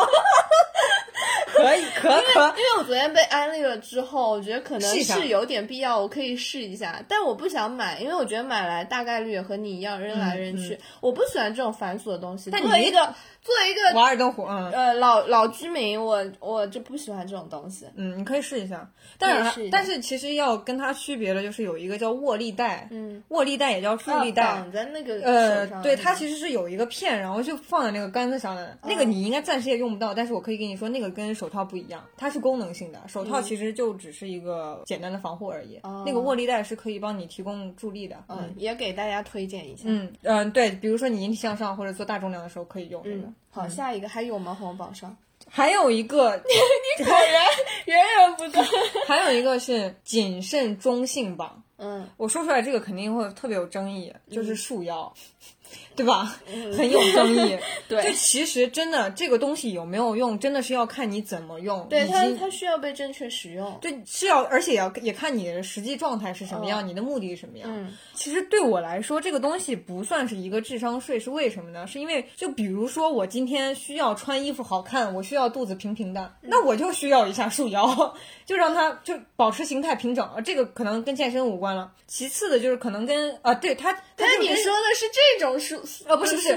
[1.62, 2.46] 可以， 可可。
[2.56, 12.50] 因为我昨天被安利了之后，我觉得可能是有点必要，我可以试一下，但我不想买，因为我觉得买来大概率也和你一样扔来扔去，我不喜欢这种繁琐的东西。
[12.50, 17.87] 但你一个作为一个瓦尔登湖，嗯呃老老居民，我我就不喜欢这种东西。
[17.94, 18.88] 嗯，你可以试一下。
[19.18, 24.42] 但是但是其实要跟它区别的就是有一个叫握力带，嗯，握力带也叫助力哦带。
[24.55, 28.76] 绑在那个呃，对，它其实是有一个片，然后就放在那个杆子上的。
[28.83, 33.00] 那个你应该暂时也用不到，但是我可以跟你说，那个跟手套不一样，它是功能性的。
[33.09, 35.81] 手套其实就只是一个简单的防护而已。
[36.05, 38.16] 那个握力带是可以帮你提供助力的。
[38.29, 39.85] 嗯，也给大家推荐一下。
[39.87, 43.29] 嗯嗯、对，比如说你引体向上或者做大重量的时候可以用这个。
[43.30, 44.56] 嗯，好，下一个还有吗？
[44.58, 45.16] 红榜上
[45.48, 46.36] 还有一个，
[46.98, 47.46] 你果然
[47.86, 48.64] 源源不断。
[49.08, 51.62] 还有一个是谨慎中性榜。
[51.78, 55.12] 嗯，我说出来这个肯定会特别有争议，就是束腰，
[56.00, 56.34] 对吧？
[56.76, 57.54] 很有争议。
[57.54, 57.60] 嗯
[57.90, 63.76] 对就其实真的这个东西有没有用，真的是要看你怎么用，对它它需要被正确使用。
[63.80, 67.68] 对是要，而且要也看你的实际状态是什么样，你的目的是什么样。
[67.70, 71.86] 嗯其实对我来说，这个东西不算是一个智商税，是为什么呢？
[71.86, 78.14] 是因为就比如说我今天需要穿衣服好看，我需要肚子平平的，嗯那我就需要一下束腰，
[78.46, 80.28] 就让它就保持形态平整。
[80.36, 81.90] 呃这个可能跟健身无关了。
[82.06, 85.06] 其次的就是可能跟啊，对它，它但就跟你说的是
[85.38, 86.48] 这种束呃不是不是？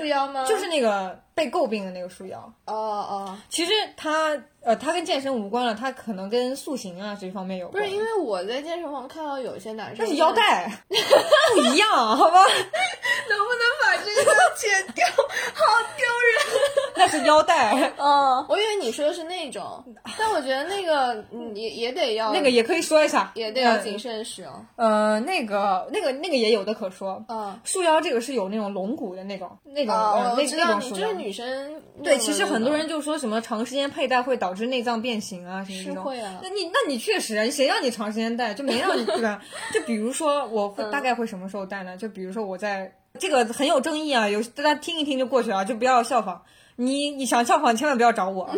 [0.47, 2.39] 就是那个被诟病的那个束腰。
[2.65, 7.83] 哦哦，其实它呃，它跟健身无关了，它可能跟塑形啊这方面有关。
[7.83, 10.71] 不是因为我在健身房看到有些男生那是腰，带，
[11.55, 12.45] 不一样，好吧？
[13.29, 15.05] 能不能把这个剪掉？
[15.53, 15.63] 好
[15.97, 16.61] 丢人。
[16.95, 19.83] 那是腰带，嗯，我以为你说的是那种，
[20.17, 24.65] 但我觉得那个嗯也也得要那个也可以说一下，也得要嗯谨慎使用。
[24.77, 27.23] 呃，那个那个那个也有的可说。
[27.27, 31.09] 嗯，束腰这个是有那种龙骨的那种那种、哦，呃那那种束腰。
[31.23, 35.95] 女生对，其实很多人就说什么长时间佩戴会导致内脏变形啊，什么这种。
[35.95, 39.41] 是会啊那你那你确实啊，谁让你长时间戴，就没让你对吧？
[39.73, 41.95] 就比如说我会大概会什么时候戴呢？
[41.95, 46.43] 就比如说我在这个很有争议啊，有大家听一听就过去了，就不要效仿。
[46.75, 48.49] 你你想效仿，千万不要找我。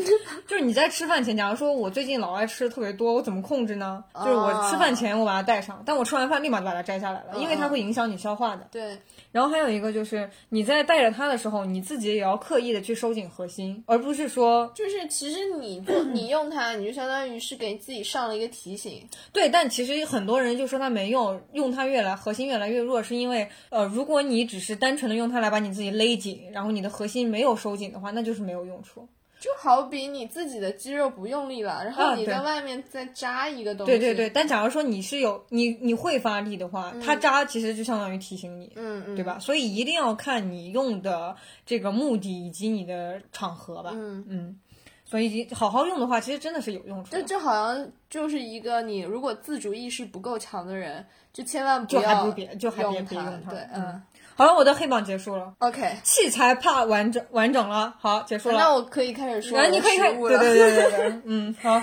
[0.47, 4.03] 就是你在吃饭前，假如说我最近老爱吃的特别多，我怎么控制呢？
[4.15, 8.67] 就是我吃饭前我把它带上，但我吃完饭立马就把它摘下来了，因为它会影响你消化的。
[8.71, 8.97] 对，
[9.31, 19.01] 然后还有一个就是你在带着它的时候，你自己也要刻意的去收紧核心，而不是说就是其实你做你用它，你就相当于是给自己上了一个提醒。
[19.33, 19.49] 对。
[19.55, 29.07] 但其实很多人就说它没用，用它越来核心越来越弱，是因为呃，如果你只是单纯的用它来把你自己勒紧，然后你的核心没有收紧的话，那就是没有用处。
[29.37, 33.91] 就好比你自己的肌肉不用力了，然后你在外面再扎一个东西。
[33.91, 39.37] 对对对，但假如说你是有你你会发力的话，它扎其实就相当于提醒你，嗯嗯，对吧？
[39.37, 43.91] 所以一定要看你用的这个目的以及你的场合吧。
[43.93, 44.59] 嗯嗯，
[45.03, 47.21] 所以好好用的话，其实真的是有用处的。
[47.21, 53.09] 这这好像就是一个你如果自主意识不够强的人，就千万不要就还不别就还别用它。
[53.09, 54.01] 别用它对，嗯嗯
[54.37, 58.57] 好了，我的黑榜结束了，，OK，器材怕完整完整了，好，结束了。
[58.57, 60.17] 那我可以开始说你可以开始。
[60.19, 61.81] 对对对对对， 嗯，好。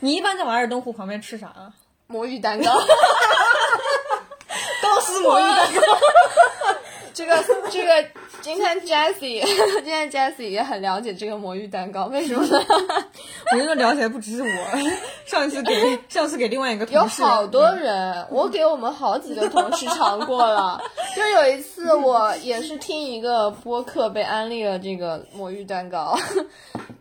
[0.00, 1.70] 你一般在瓦尔登湖旁边吃啥啊？
[2.08, 2.72] 魔芋蛋糕，
[4.82, 5.80] 高斯魔芋蛋糕。
[7.16, 7.32] 这个
[7.70, 8.04] 这个，
[8.42, 9.40] 今天 Jessie，
[9.80, 12.62] 今天 Jessie 也很了解这个魔芋蛋糕，为什么呢？
[13.52, 14.78] 我觉得了解不只是我，
[15.24, 20.78] 上一次给上次给另外一个有同事，有好多人，我给我们好几个同事尝过了。
[21.16, 26.18] 就有一次，我也是听一个播客被安利了这个魔芋蛋糕，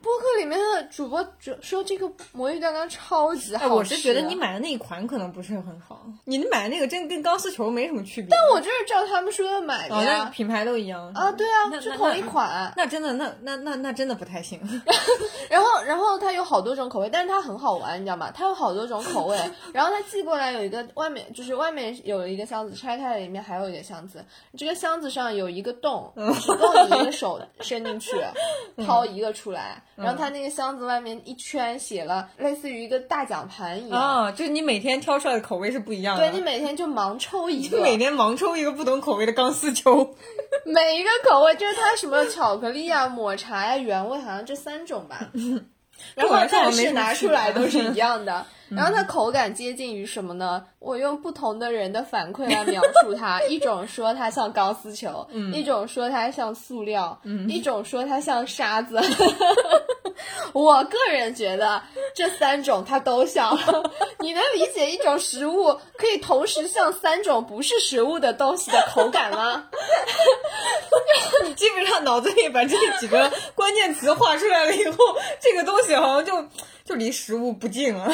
[0.06, 8.30] 播客里面的主播主说这个魔芋蛋糕超级好吃、哎，我是觉得你买的那一款可能不是很好，你买的那个真跟钢丝球没什么区别。
[8.30, 10.26] 但我就是照他们说的买的呀。
[10.26, 12.72] 品牌都一样啊，对啊，是同一那款。
[12.78, 14.62] 那真的，那那那那真的不太行。
[15.50, 18.30] 然后，然后它有好多种口味，但是它很好玩，你知道吗？
[18.32, 19.36] 它有好多种口味。
[19.74, 24.24] 然后它寄过来有一个外面，就是外面有一个箱子，拆开来里面还有一个箱子。
[24.56, 28.12] 这个箱子上有一个洞，只够你一个手伸进去，
[28.86, 29.82] 掏一个出来。
[29.96, 36.28] 然后它那个箱子外面一圈写了类似于一个大奖盘一样，啊，就是你每天挑出来的口味是不一样的。
[36.28, 40.16] 对你每天就盲抽一个，每天盲抽一个不同口味的钢丝球。
[40.66, 45.32] 每一个口味就是它什么巧克力啊、抹茶呀、原味，好像这三种吧。
[46.16, 48.46] 然后但是拿出来 都是一样的。
[48.70, 50.64] 然后它口感接近于什么呢？
[50.80, 59.00] 我用不同的人的反馈来描述它： 一种说它像钢丝球，一种说它像塑料，一种说它像沙子。
[60.54, 61.82] 我个人觉得
[62.14, 63.58] 这三种它都像。
[64.20, 69.68] 你能理解一种食物可以同时像三种不是食物的东西的口感吗？
[71.44, 74.98] 你基本上脑子里把这几个关键词画出来了以后，
[75.40, 76.44] 这个东西好像就
[76.84, 78.12] 就离食物不近了。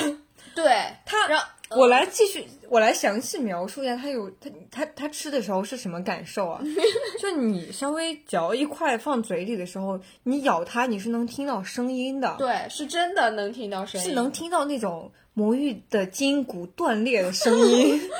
[0.53, 1.45] 对，它然后
[1.77, 6.61] 我来继续，我来详细描述一下它有它它它吃的时候是什么感受啊？
[7.19, 18.01] 就你稍微嚼一块放嘴里的时候，你咬它你是能听到声音的，对，是真的能听到声音，是能听到那种魔芋的筋骨断裂的声音。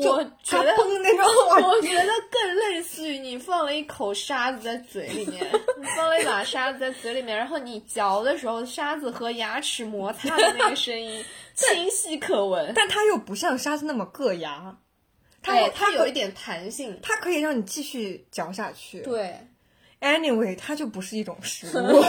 [0.00, 1.26] 就我觉得那种，
[1.68, 5.44] 我觉得更类似于你放了一口沙子在嘴里面，
[5.78, 12.72] 你放了一把沙子在嘴里面，然后你嚼的时候，沙子和牙齿摩擦的那个声音 清晰可闻。
[12.74, 14.76] 但它又不像沙子那么硌牙，
[15.42, 16.98] 它哎，它它有一点弹性。
[17.02, 19.00] 它可以让你继续嚼下去。
[19.00, 19.36] 对
[20.00, 22.02] ，anyway，它就不是一种食物。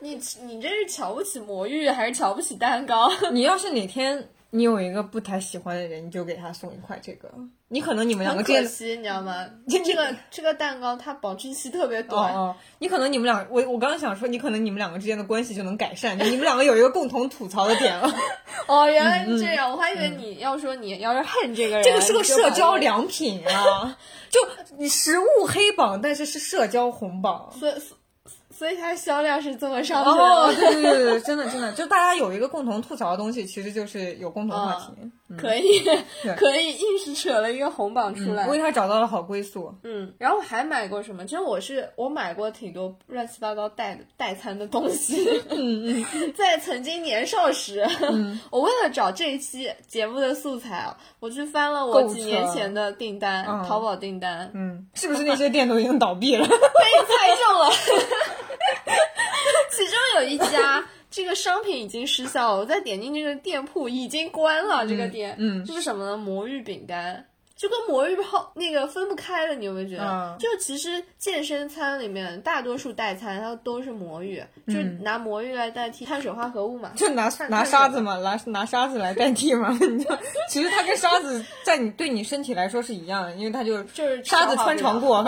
[0.00, 3.10] 你，你这是瞧不起魔芋还是瞧不起蛋糕？
[3.32, 7.30] 你要是哪天你有一个不太喜欢的人，你就给他送一块这个。
[7.68, 9.48] 你可能你们两个很可惜，你知道吗？
[9.66, 12.34] 这个这个蛋糕它保质期特别哦短。
[12.34, 18.12] 哦，你可能你们俩，我我刚刚想说，你可能你们两个之间的关系就能改善，就你们两个有一个共同吐槽的点了。
[18.68, 23.96] 哦，原来是这样，我还以为你要说你要是恨这个人，这个是个社交良品啊，
[24.28, 24.38] 就
[24.76, 27.50] 你食物黑榜，但是是社交红榜。
[27.58, 27.72] 所以
[28.62, 30.54] 所所以它销量是这么上去哦， 的。
[30.54, 34.92] 哦对对对，真的真的，就大家有一个共同吐槽的东西，其实就是有共同话题。
[35.00, 35.80] 嗯可以，
[36.36, 38.46] 可以， 硬是扯了一个红榜出来。
[38.48, 39.74] 为他找到了好归宿。
[39.82, 41.24] 嗯，然后我还买过什么？
[41.24, 45.26] 其实我是我买过挺多乱七八糟代代餐的东西。
[45.48, 47.82] 嗯嗯， 在曾经年少时，
[48.50, 56.46] 我为了找这一期节目的素材啊，我去翻了我几年前的订单，嗯淘宝订单，嗯，是不是那些店都已经倒闭了？
[56.46, 57.72] 被猜中了。
[59.84, 64.86] 其中有一家，这个商品已经失效了，我再点进这个店铺已经关了。
[64.86, 66.16] 这个店，嗯这是什么呢？
[66.16, 67.26] 魔芋饼干。
[67.54, 70.04] 就跟魔芋泡那个分不开了，你有没有觉得？
[70.04, 76.90] 嗯就其实健身餐里面大多数代餐它都是魔芋，就拿魔芋来代替碳水化合物嘛。
[76.98, 79.70] 就拿拿沙子嘛，拿拿沙子来代替嘛。
[79.80, 80.10] 你就
[80.48, 85.22] 其实它跟沙子 在你对你身体来说是一样的，因为它就就是沙子穿肠过。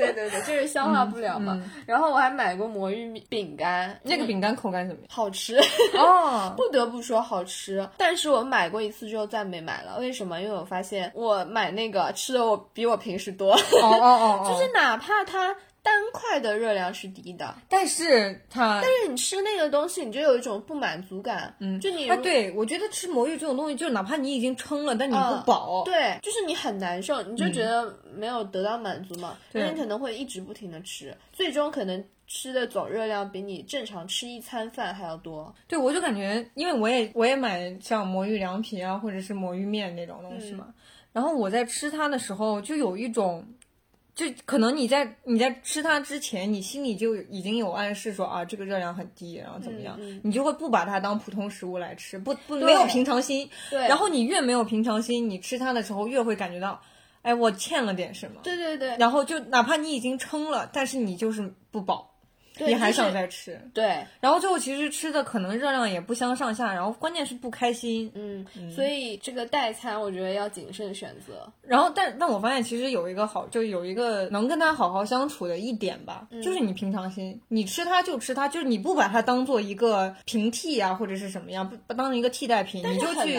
[0.00, 1.62] 对对对，就是消化不了嘛。
[1.86, 5.08] 然后我还买过魔芋饼干，那个饼干口感怎么样？
[5.10, 5.58] 好吃。
[5.96, 9.98] 哦， 不得不说好吃，但是我买过一次之后再没买了。
[9.98, 10.40] 为什么？
[10.40, 21.54] 因为我发现我买那个吃的我比我平时多，哦哦哦， 就是哪怕它单块的热量是低的，但是它，但是你吃那个东西，你就有一种不满足感。
[21.58, 25.82] 嗯，就你啊，对我觉得吃魔芋这种东西，就是哪怕你已经撑了，但你嗯不饱。
[25.84, 35.54] 对，就是你很难受，你就觉得没有得到满足嘛，对那你可能会一直不停的吃，最终可能吃的总热量比你正常吃一餐饭还要多。
[35.66, 40.74] 对，我就感觉，因为我也我也买像魔芋凉皮啊，或者是魔芋面那种东西嘛。
[41.12, 43.44] 然后我在吃它的时候，就有一种，
[44.20, 53.48] 就可能你在你在吃它之前，你心里就已经有暗示说啊，这个热量很低，然后怎么样，你就会不把它当普通食物来吃，不不没有平常心。
[53.70, 56.78] 对，然后你越没有平常心，你吃它的时候越会感觉到，
[57.22, 58.42] 哎，我欠了点什么。
[58.42, 62.09] 对对对，然后就哪怕你已经撑了，但是你就是不饱。
[62.60, 63.60] 对你还想再吃。
[63.74, 68.10] 对，然后最后其实吃的可能热量也不相上下，然后关键是不开心。
[68.14, 71.50] 嗯，所以这个代餐我觉得要谨慎选择。
[71.62, 83.38] 然后但但我发现其实有一个好，就有一个能跟他好好相处的一点吧，嗯就是你平常心，你吃它就吃它，就是你不把它当做一个平替啊或者是什么样，不不当成一个替代品，你就去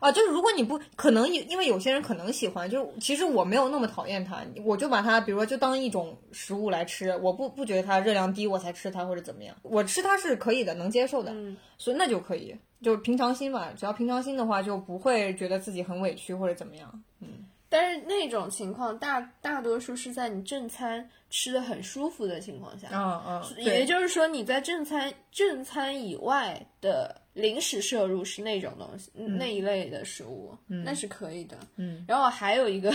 [0.00, 11.56] 啊，就是如果你不可能因因为有些人可能喜欢，就是其实我没有那么讨厌它，我就把它比如说就当一种食物来吃，我不不觉得它热量低我才吃它或者怎么样，我吃它是可以的，能接受的，嗯。
[11.78, 17.02] 所以那就可以，就是平常心吧，只要平常心的话，就不会觉得自己很委屈或者怎么样。
[17.20, 17.28] 嗯。
[17.70, 31.56] 但是那种情况大大多数是在你正餐吃的很舒服的情况下，嗯嗯，也就是说你在正餐正餐以外的零食摄入是那种东西、那一类的食物，那是可以的。
[31.76, 32.92] 嗯，然后还有一个，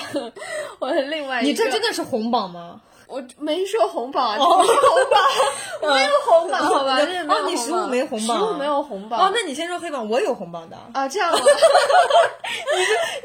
[0.80, 2.82] 我的另外一个，你这真的是红榜吗？
[3.08, 6.98] 我没说红榜啊，这不是红榜， 没有红榜，好吧？
[6.98, 10.78] 哦这没有哦你食物没红榜食物没有红榜哦，那你先说黑榜，我有红榜的。
[10.94, 11.38] 啊，这样吗？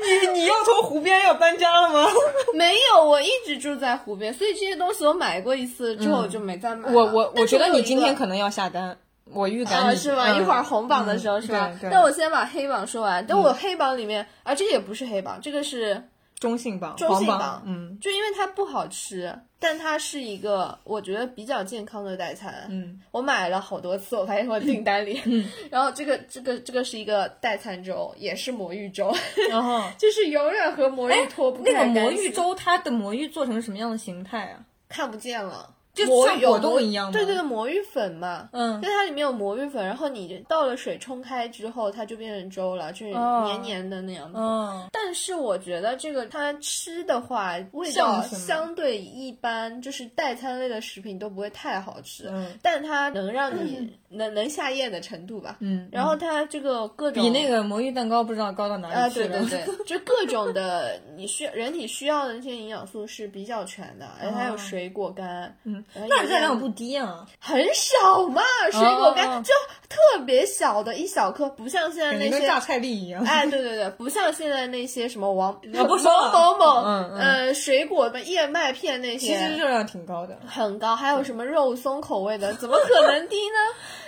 [0.00, 2.08] 你你你要从湖边要搬家了吗？
[2.54, 6.94] 没有，我一直住在湖边，所以这些东西我买过一次之后就没再买了。
[6.94, 8.96] 我我我觉得你今天可能要下单，
[9.32, 10.24] 我预感啊，是吗？
[10.28, 11.68] 嗯一会儿红榜的时候嗯是吧？
[11.80, 13.26] 对对但我先把黑榜说完。
[13.26, 16.02] 等我黑榜里面啊，这个也不是黑榜，这个是
[16.38, 22.66] 中性榜、中性榜，嗯就因为它不好吃，但它是一个我觉得比较健康的代餐。
[22.70, 29.12] 嗯，我买了好多次，我发现我订单里，嗯 然后这个这个这个是一个代餐粥，也是魔芋粥，
[29.50, 34.64] 然后 就是永远和魔芋脱不哎那开干系个魔芋粥，它的魔芋做成什么样的形态啊？
[34.88, 35.74] 看不见了。
[36.04, 38.80] 就魔芋有像果冻魔一样对对对，魔芋粉嘛，嗯。
[38.80, 43.44] 就它里面有魔芋粉，然后你倒了水冲开之后，它就变成粥了，就是哦。
[43.46, 44.38] 黏黏的那样子。
[44.38, 44.88] 嗯。
[44.92, 52.46] 但是我觉得这个它吃的话，味道相对一般，就是代餐类的食品都不会太好吃，嗯。
[52.62, 55.56] 但它能让你 能能下咽的程度吧。
[55.60, 59.38] 嗯，然后它这个各种比那个魔芋蛋糕不知道高到哪啊，里去了。
[59.40, 68.42] 对对对，就各种的你需人体需要的那些营养素是比较全的，而且还有水果干，嗯然后有那热量不低啊，很少嘛，
[68.72, 69.52] 水果干、哦就
[69.88, 73.24] 特别小的一小颗，不像现在那些榨菜粒一样。
[73.24, 80.38] 哎，对对对，不像现在那些什么王 某某某，嗯嗯呃，水果的燕麦片那些其实热量挺高的。
[80.46, 83.58] 很高，还有什么肉松口味的，怎么可能低呢？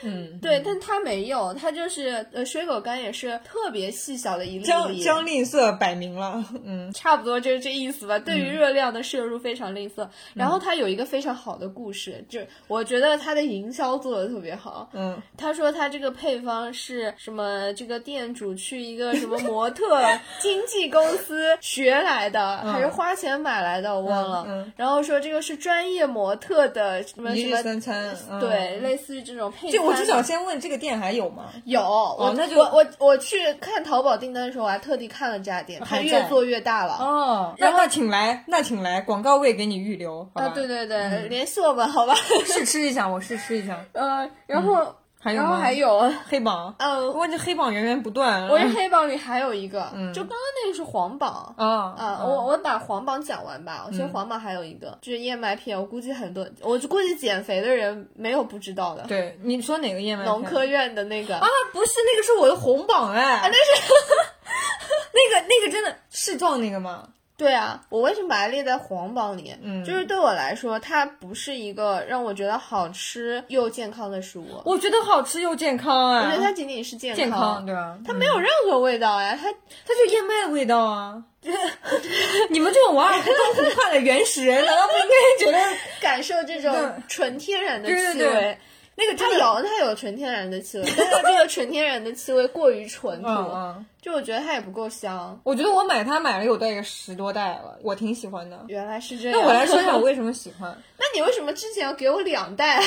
[0.03, 6.45] 嗯，对，但他没有，他就是呃，水果干也是特别细小的一粒粒，将将吝啬摆明了。
[6.65, 8.19] 嗯 差不多就是这意思吧。
[8.19, 14.89] 对于热量的摄入非常吝啬，然后他有一个非常好的故事，就我觉得他的营销做的特别好。
[14.93, 17.73] 嗯，他说他这个配方是什么？
[17.75, 20.03] 这个店主去一个什么模特
[20.41, 23.95] 经纪公司学来的，还是花钱买来的？
[23.95, 24.45] 我忘了。
[24.49, 28.17] 嗯嗯然后说这个是专业模特的什么什么，三餐。
[28.31, 29.90] 嗯对，类似于这种配餐。
[29.95, 31.45] 就我就想先问，这个店还有吗？
[31.65, 36.95] 有我那就我我我去看淘宝订单的时候，我还特地看了这家店，它越做越大了。
[36.95, 40.47] 哦，那那请来，那请来，广告位给你预留，好吧？
[40.47, 42.15] 啊，对对对，联系我吧，好吧。
[42.45, 43.79] 试吃一下，我试吃一下。
[43.93, 45.59] 呃，然后然后还有吗？
[45.61, 48.49] 还有，黑榜， 呃，我，这黑榜源源不断。
[48.49, 49.81] 我这黑榜里还有一个，
[50.15, 51.55] 就刚刚那个是黄榜。
[51.59, 53.85] 啊啊，我我把黄榜讲完吧。
[53.87, 59.03] 我其实黄榜还有一个，就是燕麦片，我估计很多，我就估计减肥的人没有不知道的。
[59.03, 60.33] 对你说哪个燕麦片？
[60.33, 63.83] 农科院的那个啊，不是那个是我的红榜哎，那是
[65.13, 67.07] 那个那个真的世壮那个吗？
[67.41, 69.55] 对啊，我为什么把它列在黄榜里？
[69.63, 74.45] 嗯就是对我来说，它不是一个让我觉得好吃又健康的食物。
[74.65, 77.97] 我觉得好吃又健康啊，我觉得它仅仅是健健康对吧？
[78.07, 81.23] 它没有任何味道呀，它它就燕麦的味道啊。
[82.51, 88.31] 你们这种玩不动不快的原始人，难道不应该觉得 感受这种嗯纯天然的对对气味。
[88.31, 88.59] 对
[89.01, 95.41] 那个它有它有纯天然的气味， 但是这个纯天然的气味过于淳朴，嗯嗯，就我觉得它也不够香。
[95.43, 98.63] 我觉得我买它买了有大概十多袋了，我挺喜欢的。
[98.69, 99.41] 原来是这样。
[99.41, 102.77] 那我来说一下我为什么喜欢， 那你为什么之前要给我两袋？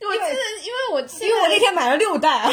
[0.00, 0.26] 我记得，
[0.64, 2.48] 因为我因为我那，天买了六袋，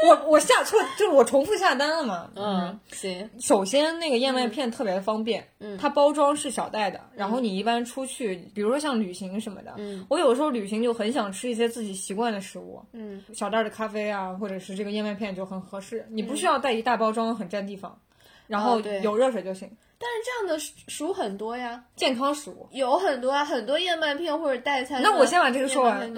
[0.06, 2.30] 我我下错就是我重复下单了嘛。
[2.36, 17.98] 嗯，行，首先，那个燕麦片特别方便，嗯它包装是小袋的，然后你一般出去，比如说像旅行什么的，嗯我有时候旅行就很想吃一些自己习惯的食物，嗯，小袋的咖啡啊，或者是这个燕麦片就很合适，你不需要带一大包装，很占地方，
[18.46, 19.68] 然后有热水就行，
[20.00, 22.68] 但是这样的薯很多呀，健康食物。
[22.70, 25.02] 有很多啊，很多燕麦片或者代餐。
[25.02, 26.12] 那我先把这个说完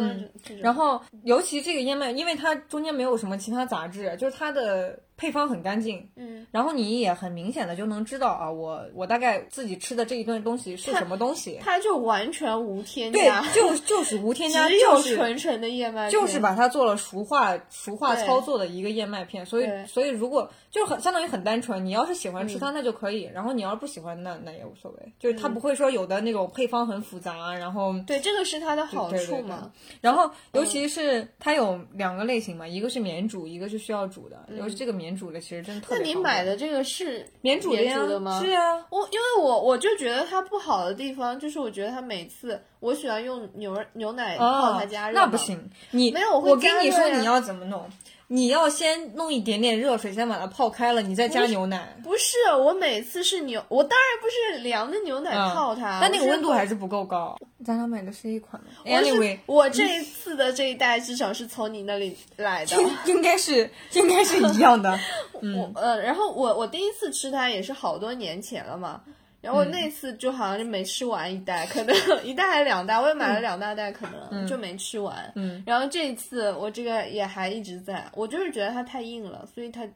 [0.60, 11.58] 然后，尤其这个燕麦，因为它中间没有什么其他杂质，就是它的配方很干净，嗯，然后你也很明显的就能知道啊，我我大概自己吃的这一顿东西是什么东西。
[11.62, 13.18] 它就完全无添加。
[13.18, 22.60] 对加，，就就是无添加， 只有就是纯纯的燕麦片，就是把它做了熟化熟化操作的一个燕麦片，所以所以如果就很相当于很单纯，你要是喜欢吃嗯。
[22.60, 29.70] 它那就可以，然后你要是不喜欢那那也无所谓，就是它不会说有的那种配方很复杂，然后对，这个是它的好处嘛。
[30.00, 38.40] 然后尤其是它有两个类型嘛，一个是免煮，一个是需要煮的，尤其这个免煮的其实真的特别那你买的这个是免煮的吗？
[38.40, 45.40] 是啊，我因为我我就觉得它不好的地方，就是我觉得它每次我喜欢用牛牛奶泡哦它加，热、那不。
[45.40, 45.58] 行，
[45.90, 47.88] 你没有我跟你说你要怎么弄，
[48.32, 51.96] 你要先弄一点点热水，先把它泡开了，你再加牛奶。
[52.00, 57.36] 不是，我每次是牛，我当然不是凉的牛奶嗯泡它，但那个温度还是不够高。
[57.64, 62.76] 咱俩买的是一款，anyway，我这一次的这一袋至少是从你那里来的。
[63.04, 64.96] 应该是应该是一样的。
[65.34, 69.00] 我呃，然后我我第一次吃它也是好多年前了嘛，
[69.40, 75.32] 然后那次就好像就没吃完一袋，可能 一袋还是两袋，我也买了两大袋，可能就没吃完。
[75.34, 79.86] 嗯，然后这一次我这个也还一直在，我就是觉得它太硬了，所以它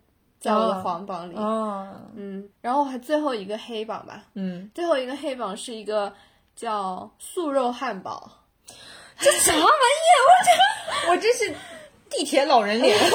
[0.40, 1.36] 在我的哦黄榜里。
[1.36, 6.12] 哦，嗯，然后还最后一个黑榜吧，嗯，最后一个黑榜是一个
[6.56, 8.30] 叫素肉汉堡。
[9.18, 10.18] 这啥玩意儿？
[10.26, 11.54] 我这我这是
[12.10, 12.98] 地铁老人脸。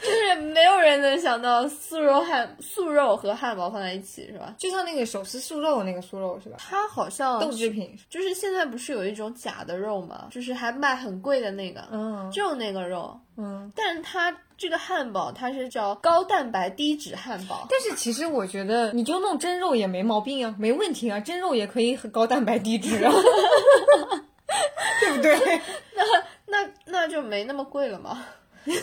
[0.00, 4.54] 就是没有人能想到素肉汉素肉和汉堡放在一起是吧？
[4.56, 6.56] 就像那个手撕素肉那个素肉是吧？
[6.58, 7.96] 它好像豆制品。
[8.08, 10.28] 就是现在不是有一种假的肉吗？
[10.30, 13.18] 就是还卖很贵的那个，嗯就那个肉。
[13.36, 13.70] 嗯。
[13.74, 23.12] 但是它这个汉堡它是叫高蛋白低脂汉堡，但是其实我觉得你就弄真肉也没毛病啊，没问题啊，真肉也可以很高蛋白低脂啊，
[25.00, 25.60] 对不对？
[26.46, 28.24] 那那就没那么贵了嘛。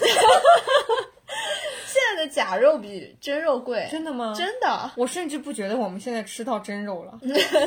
[1.88, 4.34] 现在的假肉比真肉贵，真的吗？
[4.38, 7.18] 真的，我甚至不觉得我们现在吃到真肉了，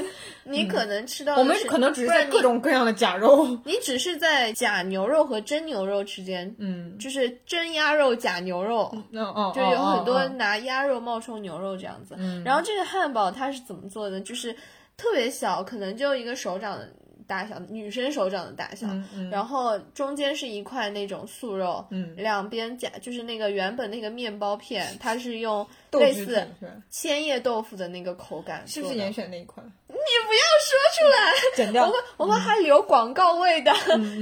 [0.45, 3.47] 你可能吃到的我们可能只是在各种各样的假肉。
[3.65, 12.15] 你，你只是在假牛肉和真牛肉之间，嗯，就是真鸭肉假牛肉，嗯嗯，就有很多拿鸭肉冒充牛肉这样子。
[12.19, 14.21] 嗯然后这个汉堡它是怎么做的？
[14.21, 14.53] 就是
[14.97, 16.89] 特别小，可能就一个手掌的
[17.29, 18.87] 大小，女生手掌的大小。
[18.89, 26.49] 嗯嗯然后中间是一块那种素肉，嗯两边夹就是那个原本那个面包片，它是用类似？
[26.91, 29.65] 千叶豆腐的那个口感是不是严选那一款？
[29.89, 31.91] 你不要说出来， 剪掉我。
[31.93, 33.73] 们我们还留广告位的，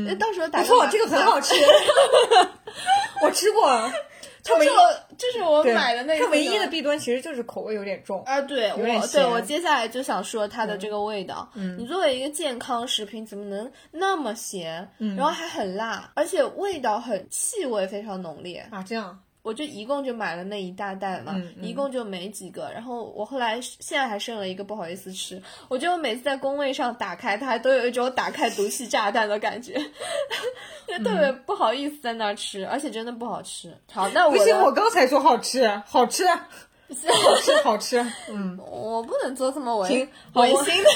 [0.05, 1.55] 那 到时候打不错，这个很好吃，
[3.23, 3.91] 我吃过。
[4.47, 8.23] 它唯一这是我这是我买的那个，它唯一的弊端其实就是口味有点重。
[8.25, 11.51] 啊，对我对我接下来就想说它的这个味道。
[11.55, 14.89] 嗯，你作为一个健康食品，怎么能那么咸？
[14.99, 18.67] 嗯，然后还很辣，而且味道很气味非常浓烈。
[18.71, 22.69] 啊，这样我就一共就买了那一大袋嘛，嗯嗯一共就没几个。
[22.75, 25.41] 然后我后来现在还剩了一个，不好意思吃。
[25.69, 29.75] 我觉得我每次在工位上打开它，都有一种打开毒气炸弹的感觉，
[30.89, 33.73] 就特别不好意思在那儿吃，而且真的不好吃。
[33.93, 38.05] 好，那我不行，我刚才说好吃，好吃， 好吃，好吃。
[38.29, 40.91] 嗯， 我不能做这么违行违心的，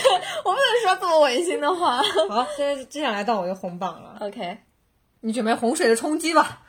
[0.44, 2.02] 我不能说这么违心的话。
[2.28, 4.58] 好，现在接下来到我的红榜了，OK，
[5.20, 6.62] 你准备洪水的冲击吧。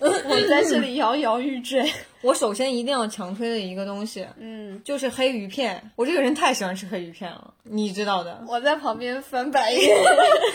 [0.00, 1.84] 我在这里摇摇欲坠。
[2.22, 5.82] 我首先一定要强推的一个东西，嗯，就是黑鱼片。
[5.96, 8.44] 我这个人太喜欢吃黑鱼片了，你知道的。
[8.46, 9.96] 我在旁边翻白眼。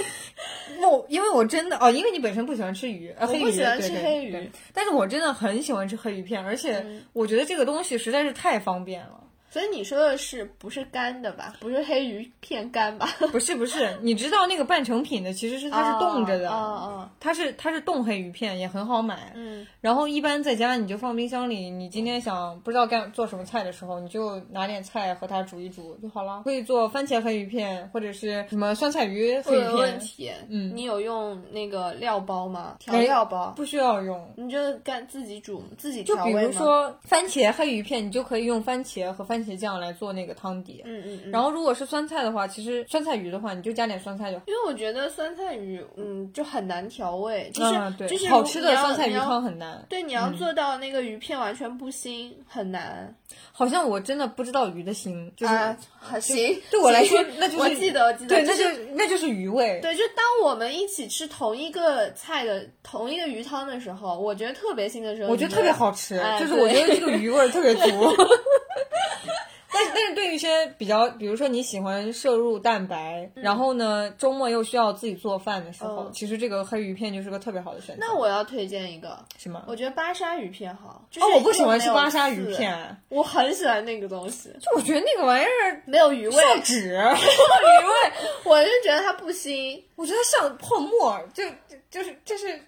[0.81, 9.21] 我因为我真的哦，因为你本身不喜欢吃鱼，呃，黑鱼不喜欢吃黑鱼对但是我真的很喜欢吃黑鱼片，而且嗯我觉得这个东西实在是太方便了。
[9.55, 11.55] 所以你说的是不是干的吧？
[11.61, 13.07] 不是黑鱼片干吧？
[13.31, 19.31] 不是不是，你知道那个半成品的其实是它是冻着的，哦哦它是它是冻黑鱼片，也很好买。
[19.33, 26.41] 嗯，然后一般在家你就放冰箱里，你今天想不知道干做什么菜的时候，你就拿点菜和它煮一煮就好了。
[26.43, 32.75] 可以做番茄黑鱼片，或者是什么酸菜鱼黑鱼片问片，题，嗯你有用那个料包吗？
[32.79, 34.29] 调没料包，不需要用。
[34.35, 36.41] 你就干自己煮自己就比调味吗？
[36.41, 40.81] 如说番茄黑鱼片，你就可以用番茄和番茄酱来做那个汤底。
[40.85, 41.31] 嗯嗯嗯。
[41.31, 44.45] 然后如果是酸菜的话，其实酸菜鱼的话，你就加点酸菜就好。
[44.47, 49.85] 因为我觉得酸菜鱼，嗯，就很难调味，就是、就是好吃的酸菜鱼汤很难。
[49.89, 53.13] 对，你要做到那个鱼片完全不腥，很难。
[53.51, 59.79] 好像我真的不知道鱼的腥，就是、啊，好行，对我来说那就是我记得，我记得，对，那就就是那就是鱼味。
[59.81, 67.81] 对，就当我们一起吃同一个菜的同一个鱼汤的时候，我觉得特别腥的时候，我觉得特别好吃，哎就是我觉得这个鱼味儿特别足。
[69.75, 78.01] 但是但是对于一些比较，比如说你喜欢摄入蛋白，然后呢周末又需要自己做饭的时候，嗯其实这个黑鱼片就是个特别好的选择。
[78.01, 79.61] 那我要推荐一个，什么？
[79.67, 81.05] 我觉得巴沙鱼片好。
[81.11, 88.11] 就是哦，我不喜欢吃巴沙鱼，片，我很喜欢那个东西，就我觉得那个玩意儿没有鱼味，像纸，鱼味，
[88.45, 89.81] 我就觉得它不腥。
[89.95, 92.59] 我觉得像泡沫，就就就是就是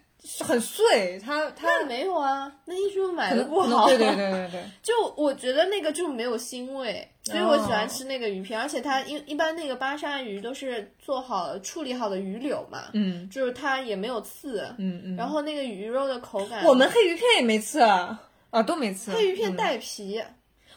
[0.46, 3.88] 很碎，它它那没有啊，那一说买的不好。
[3.88, 4.64] 对对对对对。
[4.84, 19.12] 就我觉得那个就没有腥味，所以我喜欢吃那个鱼片，而且它一一般那个巴沙鱼都是做好处理好的鱼柳嘛，嗯就是它也没有刺，嗯嗯，然后那个鱼肉的口感，我们黑鱼片也没刺啊，啊都没刺。
[19.12, 20.22] 黑鱼片嗯带皮，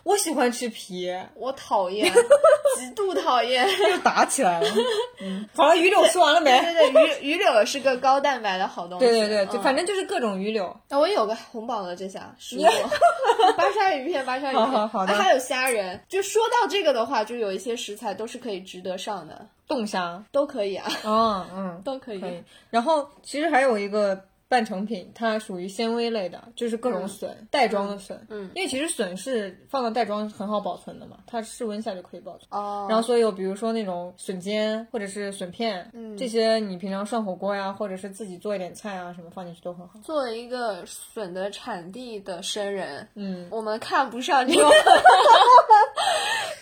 [0.03, 2.11] 我喜欢吃皮，我讨厌，
[2.79, 3.67] 极度讨厌。
[3.91, 4.69] 又打起来了。
[5.21, 6.51] 嗯，好了，鱼柳说完了没？
[6.63, 9.07] 对对，鱼鱼柳是个高蛋白的好东西。
[9.07, 10.65] 对对对，就嗯反正就是各种鱼柳。
[10.89, 12.63] 啊，我有个红宝的这下食物，
[13.57, 16.01] 巴沙鱼片，巴沙鱼片，好好好的啊还有虾仁。
[16.09, 22.21] 就说到这个的话，就有一些食材都是可以值得上的，冻虾，都可以啊，嗯嗯，都可以。
[22.21, 22.43] 可以。
[22.71, 28.21] 然后其实还有一个半成品，它属于纤维类的，就是各种笋，袋装的笋。
[28.29, 32.49] 嗯因为其实笋是放到袋装很好保存的嘛，它室温下就可以保存。
[32.51, 40.01] 哦，然后所以有比如说那种笋尖或者是笋片，嗯这些你平常涮火锅呀，或者是自己做一点菜啊什么放进去都很好。
[40.03, 44.69] 作为一个笋的产地的生人，嗯，我们看不上这种，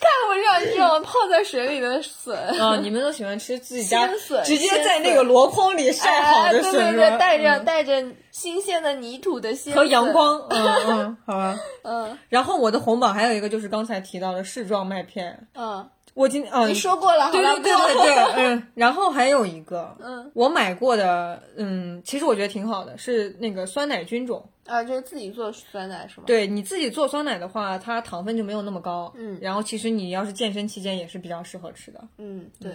[0.00, 2.36] 看不上这种泡在水里的笋。
[2.60, 11.56] 啊，你们都喜欢吃自己家鲜笋直接在那个箩筐里晒好哎，的笋带着嗯带着新鲜的泥土的鲜和阳，光， 嗯嗯，好吧。
[11.84, 24.44] 嗯然后我的红宝还有一个就是刚才提到的柿状麦片，嗯，我今嗯你说过了，好对对对对对， 嗯，然后还有一个，嗯我买过的，嗯，其实我觉得挺好的，是那个酸奶菌种。
[24.66, 26.24] 啊，就是自己做酸奶是吗？
[26.26, 32.00] 对你自己做酸奶的话，它糖分就没有那么高，嗯然后其实你要是健身期间也是比较适合吃的。
[32.18, 32.72] 嗯，对。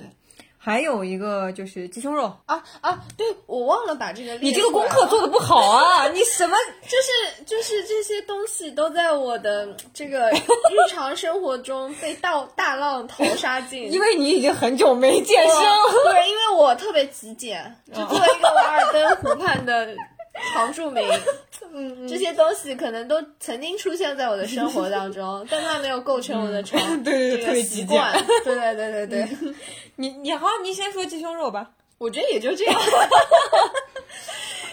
[0.66, 2.97] 还有一个就是鸡胸肉，啊啊！
[3.18, 6.07] 对，我忘了把这个你这个功课做的不好啊！
[6.16, 6.55] 你什么？
[6.84, 10.39] 就是就是这些东西都在我的这个日
[10.89, 13.84] 常生活中被大大浪淘沙进。
[13.91, 15.78] 因为你已经很久没健身了。
[16.05, 19.89] 对因为我特别极简，就作为一个瓦尔登湖畔的
[20.53, 21.03] 常驻民，
[21.73, 27.61] 嗯，这些东西可能都曾经出现在我的生活当中， 但它没有构成我的常对 对。
[27.63, 28.11] 习惯。
[28.43, 29.27] 对对对对对，
[29.95, 31.69] 你你好，你先说鸡胸肉吧。
[31.99, 32.75] 我觉得也就这样。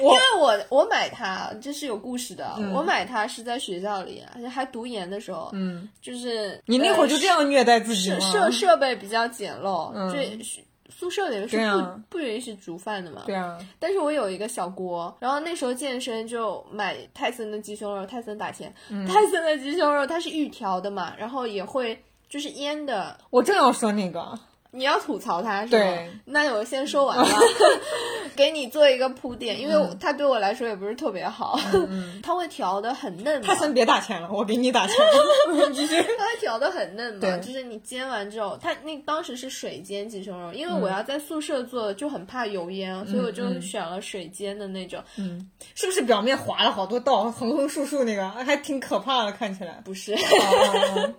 [0.01, 8.33] 因为我我买它这是有故事的，我买它是在学校里，而且还读研的时候，嗯，就是你那会儿就这样虐待自己呃吗？
[8.33, 10.61] 设设备比较简陋，嗯这是
[11.01, 13.23] 宿舍里是不、不允许煮饭的嘛。
[13.25, 21.99] 对啊，但是我有一个小锅，然后那时候健身就买泰森的鸡胸肉，泰森打钱，嗯泰森的鸡胸肉它是预调的嘛，然后也会
[22.29, 23.17] 就是腌的。
[23.31, 24.39] 我正要说那个，
[24.73, 26.13] 你要吐槽他是吗？
[26.27, 27.25] 那我先说完了，
[28.37, 31.59] 给你做一个铺垫，因为它对我来说也不是特别好，
[32.23, 33.47] 它会调的很嫩嘛。
[33.47, 34.97] 泰森别打钱了，我给你打钱。
[35.47, 40.93] 它会调的很嫩嘛，就是你煎完之后，它那当时是水煎鸡胸肉，因为我嗯。
[40.93, 45.03] 要在宿舍做，就很怕油烟，所以我就选了水煎的那种。
[45.17, 49.81] 嗯，是不是表面划了好多道，横横竖竖那个， 还挺可怕的，看起来。
[49.85, 51.15] 不是，哦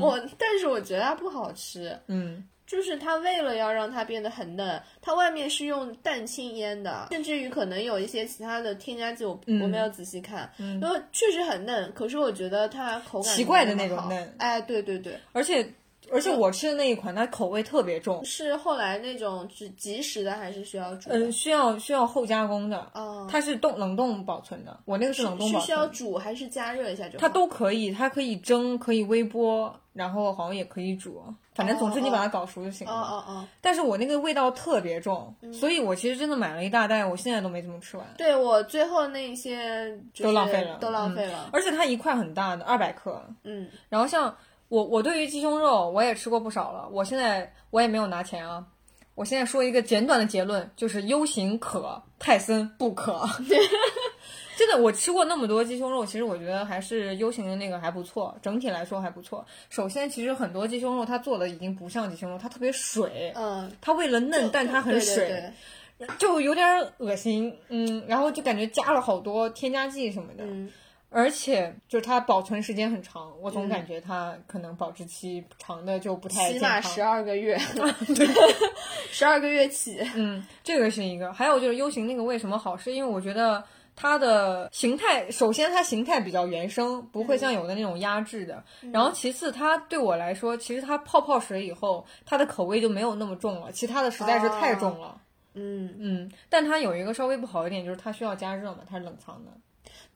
[0.00, 9.62] 我但是我觉得它不好吃，嗯，就是它为了要让它变得很嫩，它外面是用蛋清烟的，甚至于可能有一些其他的添加剂，我、嗯。
[9.62, 14.34] 我没有仔细看，因为确实很嫩，可是我觉得它口感奇怪的那种嫩。
[14.38, 15.66] 哎，对对对，而且
[16.12, 21.18] 而且我吃的那一款，它口味特别重，是后来那种只即食的还是需要煮的？
[21.18, 22.86] 嗯，需要需要后加工的。
[22.94, 25.86] 哦它是冻冷冻保存的，我那个是冷冻保是需要。
[25.88, 27.18] 煮还是加热一下就？
[27.18, 31.22] 它都可以，它可以蒸，可以微波，然后好像也可以煮，
[31.54, 33.00] 反正总之你把它搞熟就行哦了。
[33.00, 38.06] 哦哦，但是我那个味道特别重，嗯所以我其实真的买了一大袋，我现在都没怎么吃完。
[38.16, 41.48] 对我最后那些就是都浪费了都浪费了。
[41.52, 43.22] 而且它一块很大的，二百克。
[43.44, 44.34] 嗯然后像
[44.68, 48.66] 我，我对于鸡胸肉我也吃过不少了，我现在我也没有拿钱啊。
[49.14, 53.28] 我现在说一个简短的结论，就是 U 型可，泰森不可。
[54.56, 59.44] 真的，我吃过那么多鸡胸肉，其实我觉得还是 U 型的那个还不错，整体来说还不错。
[59.70, 66.66] 首先，其实很多鸡胸肉它做的已经不像鸡胸肉，它特别水，嗯，它为了嫩，但它很对水，对对就有点
[66.98, 67.56] 恶心。
[67.68, 70.44] 嗯，然后就感觉加了好多添加剂什么的。
[70.44, 70.70] 嗯
[71.10, 76.58] 而且就是它保存时间很长，我总感觉它可能保质期长的就不太起。
[76.58, 77.58] 码十二个月，
[79.10, 79.98] 十二个月起。
[80.14, 81.32] 嗯，这个是一个。
[81.32, 83.64] 还有就是 U 型那个为什么好，是因为我觉得
[83.96, 88.62] 它的形态，首先它形态比较原生，不会像有的那种压制的。
[88.92, 95.18] 然后其次，它对我来说，其实它泡泡水以后，它的口味就没有那么重了，其他的实在是太重了。
[95.54, 99.50] 嗯，嗯，但它有一个稍微不好一点，就是它需要加热嘛，它是冷藏的。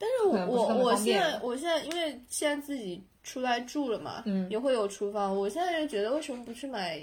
[0.02, 4.50] 但是我我现在我现在因为现在自己出来住了嘛，嗯。
[4.50, 7.00] 也会有厨房，我现在就觉得为什么不去买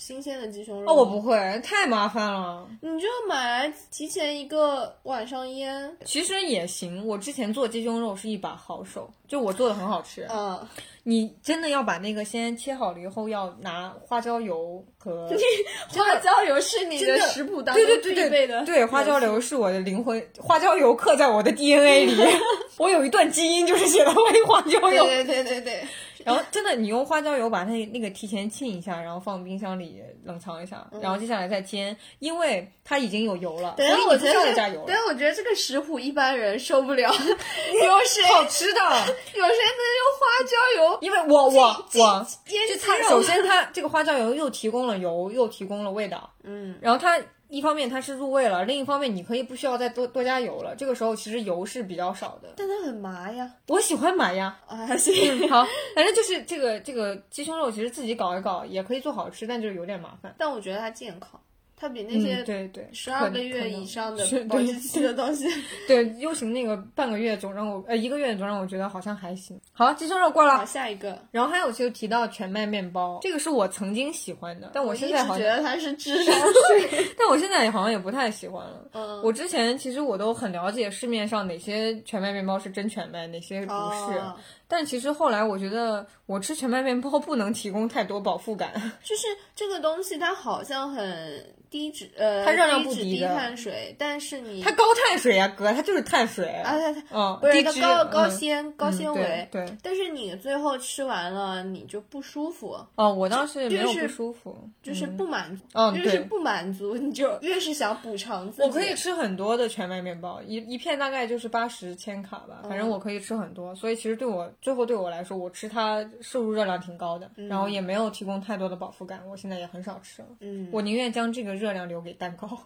[0.00, 0.90] 新鲜的鸡胸肉？
[0.90, 2.66] 哦，我不会，太麻烦了。
[2.80, 5.94] 你就买来提前一个晚上腌。
[6.06, 10.26] 其实也行，我之前做鸡胸肉是一把好手，就我做的很好吃。
[10.32, 10.58] 嗯，
[11.02, 15.28] 你真的要把那个先切好了以后，要拿花椒油和
[15.92, 22.24] 花椒油是你的食谱当对中必对对对备的，对，花椒油是我的灵魂，花椒油刻在我的 DNA 里。
[22.78, 24.10] 我有一段基因就是写的
[24.46, 25.04] 花椒油。
[25.04, 25.84] 对对对对对，
[26.24, 34.86] 然后真的，你用花椒油把那那个提前浸一下，然后放冰箱里冷藏一下，然后接下来再煎，因为它已经有油了，所以你不需我觉得要再加油了。
[34.86, 40.98] 对，我觉得这个食谱一般人受不了， 有谁好吃的， 有谁能用花椒油？
[41.00, 47.18] 因为我我我就它首先它这个花椒油又提供了油，又提供了味道，嗯，然后它
[47.50, 50.74] 一方面它是入味了，另一方面你可以不需要再多多加油了。
[50.76, 52.54] 这个时候其实油是比较少的。
[52.56, 53.50] 但它很麻呀。
[53.66, 54.56] 我喜欢麻呀。
[54.66, 55.48] 啊，行。
[55.48, 60.34] 好，反正就是这个这个鸡胸肉，其实自己搞一搞也可以做好吃，但就是有点麻烦。
[60.38, 61.40] 但我觉得它健康，
[61.80, 65.48] 它比那嗯，些对对，十二个月以上的保质期的东西，
[65.88, 69.58] 对 U 型那个半个月总让我呃一个月总让我觉得好像还行。
[69.72, 71.18] 好，鸡胸肉过好，了，下一个。
[71.30, 76.34] 然后还有就提到全麦面包，这个是我曾经喜欢的，但我现在好像，觉得它是智商
[76.68, 77.06] 税。
[77.16, 78.84] 但我现在也好像也不太喜欢了。
[78.92, 84.18] 嗯，我之前其实我都很了解市面上哪些全麦面包是真全麦，哪些不是。
[84.18, 84.36] 哦
[84.72, 88.72] 但其实后来我觉得，我吃全麦面包不能提供太多饱腹感。
[89.02, 96.46] 就是这个东西，它好像很低脂，呃，它热量不低脂低碳水，但是你它高碳水呀、哥，它就是碳水。
[96.48, 99.64] 啊，它它嗯，不是它高高嗯纤高纤维，对。
[99.82, 108.68] 但是你最后吃完了，你就不舒服，哦，我当时没有就是不舒服，就是嗯不满足，嗯对越是不满足，你就 越是想补偿自己。
[108.68, 122.48] 我可以吃很多的全麦面包，一一片大概就是八十千卡吧，反正我可以吃很多，所以其实对我最后对我来说，我吃它摄入热量挺高的，然后也没有提供太多的饱腹感，我现在也很少吃了，嗯，我宁愿将这个热量留给蛋糕。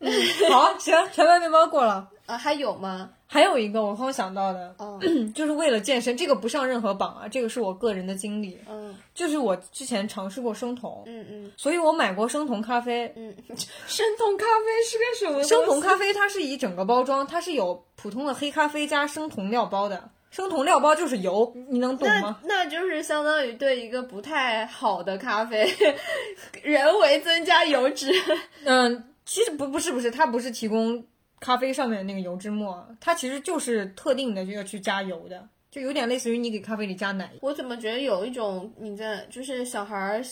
[0.00, 0.12] 嗯，
[0.48, 2.08] 好，行，全麦面包过了。
[2.26, 3.10] 啊，还有吗？
[3.26, 4.98] 还有一个我刚想到的，哦，
[5.34, 13.34] 就是为了健身，这个不上任何榜啊，这个是我个人的经历，嗯就是我之前尝试过生酮，嗯嗯所以我买过生酮咖啡，嗯，
[13.88, 15.42] 生酮咖啡是个什么？
[15.42, 20.08] 生酮咖啡它是以整个包装，它是有普通的黑咖啡加生酮料包的。
[20.30, 22.38] 生酮料包就是油，你能懂吗？
[22.44, 25.66] 那就是相当于对一个不太好的咖啡，
[26.62, 28.12] 人为增加油脂。
[28.64, 31.04] 嗯，其实不不是不是，它不是提供
[31.40, 37.30] 咖啡上面的那个油脂末，它其实就是特定的就要去加油的，就有点类似于你给咖啡里加奶。
[37.40, 40.26] 我怎么觉得有一种你在就是小孩儿不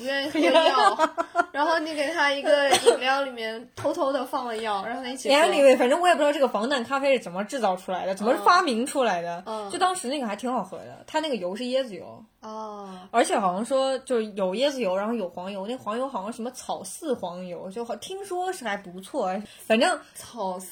[0.00, 0.98] 愿意喝药，
[1.52, 5.34] 然后你给他一个饮料里面偷偷的放了药， 让他一起喝。
[5.36, 9.42] Anyway，反正我也不知道这个防弹咖啡是怎么制造出来的，怎么发明出来的。
[9.46, 19.34] 嗯就当时那个还挺好喝的，它那个油是椰子油，哦，而且好像说就是有椰子油，然后有黄油，那黄油好像什么草饲黄油，就好听说是还不错，
[19.66, 20.66] 反正草饲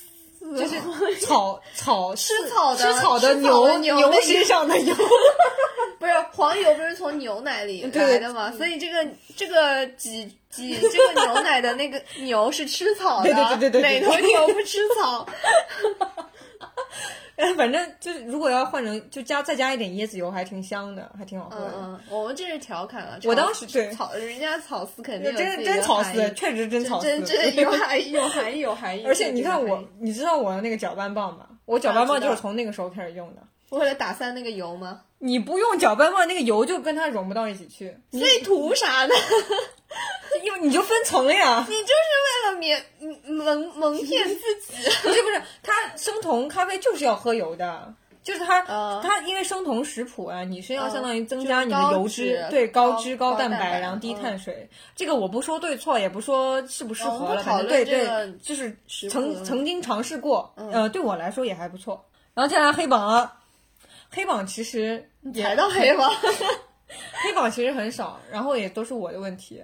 [0.56, 0.76] 就是
[1.24, 4.94] 草草吃草的吃草的吃草的牛牛身上的油。
[5.98, 8.52] 不是黄油，不是从牛奶里来的吗？
[8.58, 15.24] 所以这个这个挤挤这个牛奶的那个牛是吃草的，对对对对对对哪头牛不吃草？
[17.56, 21.72] 反正就是如果要换成就加再加一点椰子油，还挺香的，还挺好喝的。
[21.76, 23.18] 嗯嗯，我们这是调侃了。
[23.24, 29.04] 我当时对草，人家草丝肯定真真草丝，确实真草丝，真真 有含义，有含义，有含义。
[29.08, 31.46] 而且你看我你知道我的那个搅拌棒吗？
[31.64, 33.42] 我搅拌棒就是从那个时候开始用的。
[33.70, 35.00] 为了打散那个油吗？
[35.24, 39.14] 你不用搅拌棒，那个油就跟它融不到一起去，所以图啥呢？
[40.42, 41.64] 因为你就分层了呀。
[41.68, 41.92] 你就是
[42.26, 42.84] 为了免
[43.26, 44.90] 蒙蒙骗自己。
[45.02, 47.94] 不是不是，它生酮咖啡就是要喝油的。
[48.24, 54.68] 就是它，呃它因为生酮食谱啊，你是要呃相当于增加你的油脂脂，对高高脂高蛋白然后低嗯碳水。
[54.96, 57.36] 这个我不说对错，也不说适不适合
[57.68, 58.76] 对对，就是
[59.10, 62.04] 曾曾经尝试过，嗯呃，对我来说也还不错。
[62.34, 63.34] 然后接下来黑榜了，
[64.12, 66.10] 黑榜其实也踩到黑榜？
[67.24, 69.62] 黑榜其实很少，然后也都是我的问题，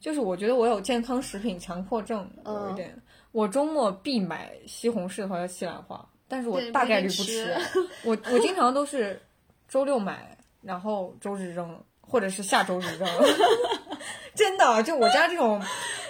[0.00, 3.02] 就是我觉得我有健康食品强迫症，有一嗯点。
[3.32, 7.54] 我周末必买西红柿和西兰花，但是我大概率不吃。
[8.02, 9.20] 我我经常都是
[9.68, 13.06] 周六买，然后周日扔，或者是下周日扔。
[14.34, 15.62] 真的，就我家这种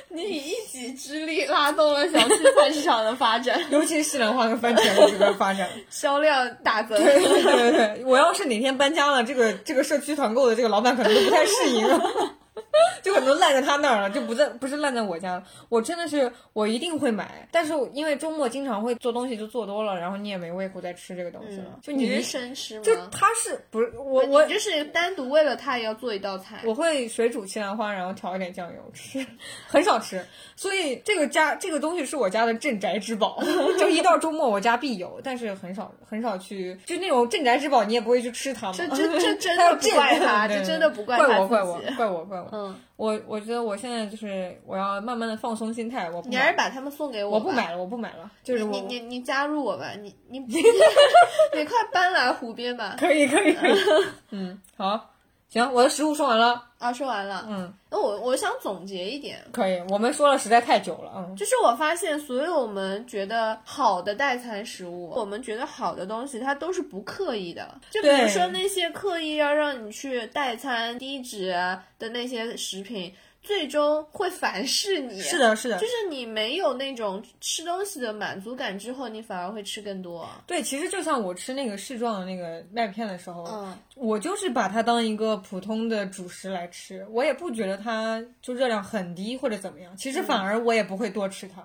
[0.09, 5.69] 你以一己之力拉动了小区菜市场的发展， 尤其是西兰花跟番茄的这个发展。
[5.91, 6.97] 销量大增。
[7.03, 11.87] 对对对对，我要是哪天搬家了，这个这个社区团购的这个老板可能都不太适应。
[13.03, 15.45] 就可能烂在他那儿了，就不在不是烂在我家了。
[15.69, 21.79] 我真的是我一定会买，但是因为周末经常会做东西，就做多了，然后你也没胃口再吃这个东西了。
[21.83, 22.83] 就你是生吃吗？
[22.85, 26.63] 就他是不是我我就是单独为了他也要做一道菜。
[26.65, 29.25] 我会水煮西兰花，然后调一点酱油吃，
[29.69, 30.25] 很少吃。
[30.57, 33.43] 所以这个家这个东西是我家的镇宅之宝，
[33.79, 38.75] 就一到周末我家必有，但是很少很少去，就那种镇宅之宝你也不会去吃它嘛。
[38.77, 42.46] 这这这真的不怪他，这真的不怪他我怪我怪我怪我。
[42.53, 42.75] 嗯。
[42.97, 53.79] 我我觉得我现在就是我要慢慢的放松心态，我你还是把他们送给我，我不买了，我不买了，就是你你你加入我吧，你你 你快搬来湖边吧，可以可以可以，
[54.31, 55.13] 嗯好。
[55.49, 57.47] 行，我的食物说完了啊，说完了。
[57.49, 59.81] 嗯，那我我想总结一点，可以。
[59.89, 67.81] 我们说了实在太久了，嗯，就是我发现所有我们觉得好的代餐食物，我们觉得好的东西，它都是不刻意的。
[67.91, 71.55] 就比如说那些刻意要让你去代餐低脂
[71.99, 73.15] 的那些食品。
[73.47, 80.29] 最终会反噬你，是的，是的，就是你没有那种吃东西的满足感之后，你反而会吃更多。
[80.49, 89.97] 对，其实就像我吃那个适状的那个麦片的时候，嗯，我就是把它当一个普通的主食来吃，我也不觉得它就热量很低或者怎么样。
[89.97, 91.63] 其实反而我也不会多吃它。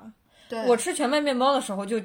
[0.48, 2.00] 对，我吃全麦面包的时候，就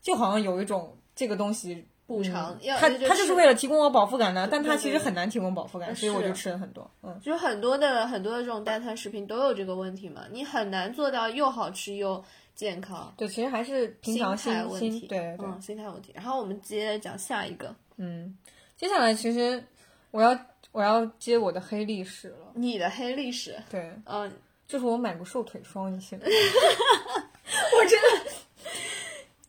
[0.00, 1.84] 就好像有一种这个东西。
[2.06, 6.90] 补偿，他他就是为了提供我饱腹感的，但他其实很难提供饱腹感，所以我就吃了很多。
[7.02, 12.22] 嗯，就很多的很多的这种代餐食品都有这个问题嘛，你很难做到又好吃又
[12.54, 13.10] 健康。
[13.16, 15.06] 对，其实还是平常心态问题。
[15.06, 16.12] 对对，心态问题。
[16.14, 17.74] 然后我们接着讲下一个。
[17.96, 18.36] 嗯，
[18.76, 19.64] 接下来其实
[20.10, 20.38] 我要
[20.72, 22.52] 我要接我的黑历史了。
[22.54, 23.56] 你的黑历史？
[23.70, 24.30] 对，嗯，
[24.68, 26.26] 就是我买过瘦腿霜，你信吗？
[26.26, 28.30] 我真的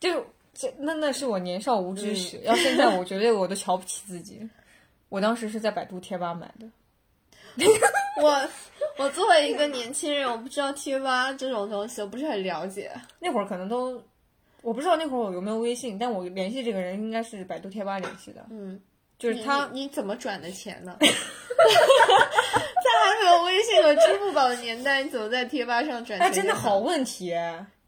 [0.00, 0.26] 就。
[0.58, 4.48] 这那那是我年少无知时，要现在我觉得我都瞧不起自己。
[5.10, 6.66] 我当时是在百度贴吧买的。
[8.22, 8.48] 我
[8.98, 12.90] 我作为一个年轻人，我不知道贴吧这种东西，我不是很了解。
[13.20, 14.02] 那会儿可能都，
[14.62, 18.44] 我不知道那会儿我有没有微信，但我联系这个人应该是百度贴吧联系的。
[18.50, 18.80] 嗯，
[19.18, 20.96] 就是他，你怎么转的钱呢？
[21.00, 21.06] 在
[23.04, 26.18] 还没有微信和支付宝的年代，你怎么在贴吧上转？
[26.18, 27.34] 哎，真的好问题，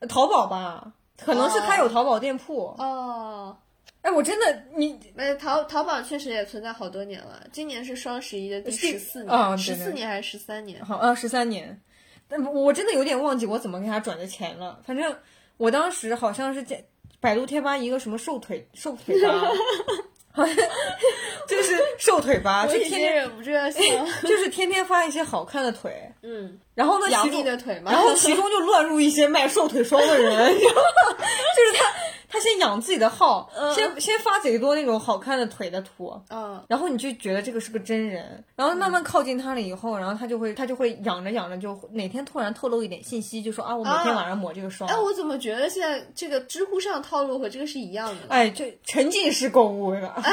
[0.09, 0.93] 淘宝吧。
[1.25, 3.57] 可能是他有淘宝店铺哦，
[4.03, 10.85] 哎，我真的你，呃，淘淘宝确实也存在好多年了，今年是双十一的第十四年，十四年还是十三年？
[10.85, 11.79] 好，呃，十三年，
[12.29, 14.81] 但我真的有点忘记我怎么给他转的钱了。
[14.85, 15.15] 反正
[15.57, 16.83] 我当时好像是在
[17.21, 19.43] 百度贴吧一个什么瘦腿瘦腿吧。
[21.49, 23.81] 就是瘦腿吧，就天天忍不住要笑，
[24.23, 31.93] 就是天天发一些好看的腿， 嗯，然后呢，杨幂的腿嘛，然后其中就乱入一些卖瘦腿霜的人，就是他。
[32.39, 44.89] 他先养自己的号，先先发贼多那种好看的腿的图，嗯，然后你就觉得这个是个真人，然后慢慢靠近他了以后，然后他就会他就会养着养着，就哪天突然透露一点信息，就说啊，我每天晚上抹这个霜。
[44.89, 48.29] 哎，我怎么觉得现在这个知乎上套路和这个是一样的？
[48.29, 50.23] 哎，就沉浸式购物了。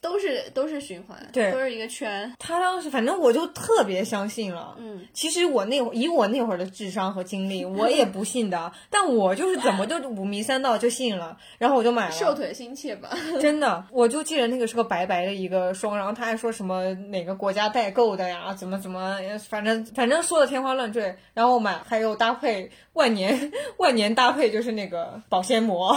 [0.00, 2.30] 都是都是循环，对，都是一个圈。
[2.38, 12.12] 他当时反正我就特别相信了，嗯，其实我那会以我那会儿的智商和经历， 我也不信的，但我就是怎么就五迷三道就信了，然后我就买了。
[12.12, 19.16] 瘦腿心切吧， 真的，我就记得那个是个白白的一个霜，然后他还说什么哪个国家代购的呀，怎么怎么，
[19.48, 25.94] 反正反正说的天花乱坠，然后我买还有搭配万年万年搭配就是那个保鲜膜，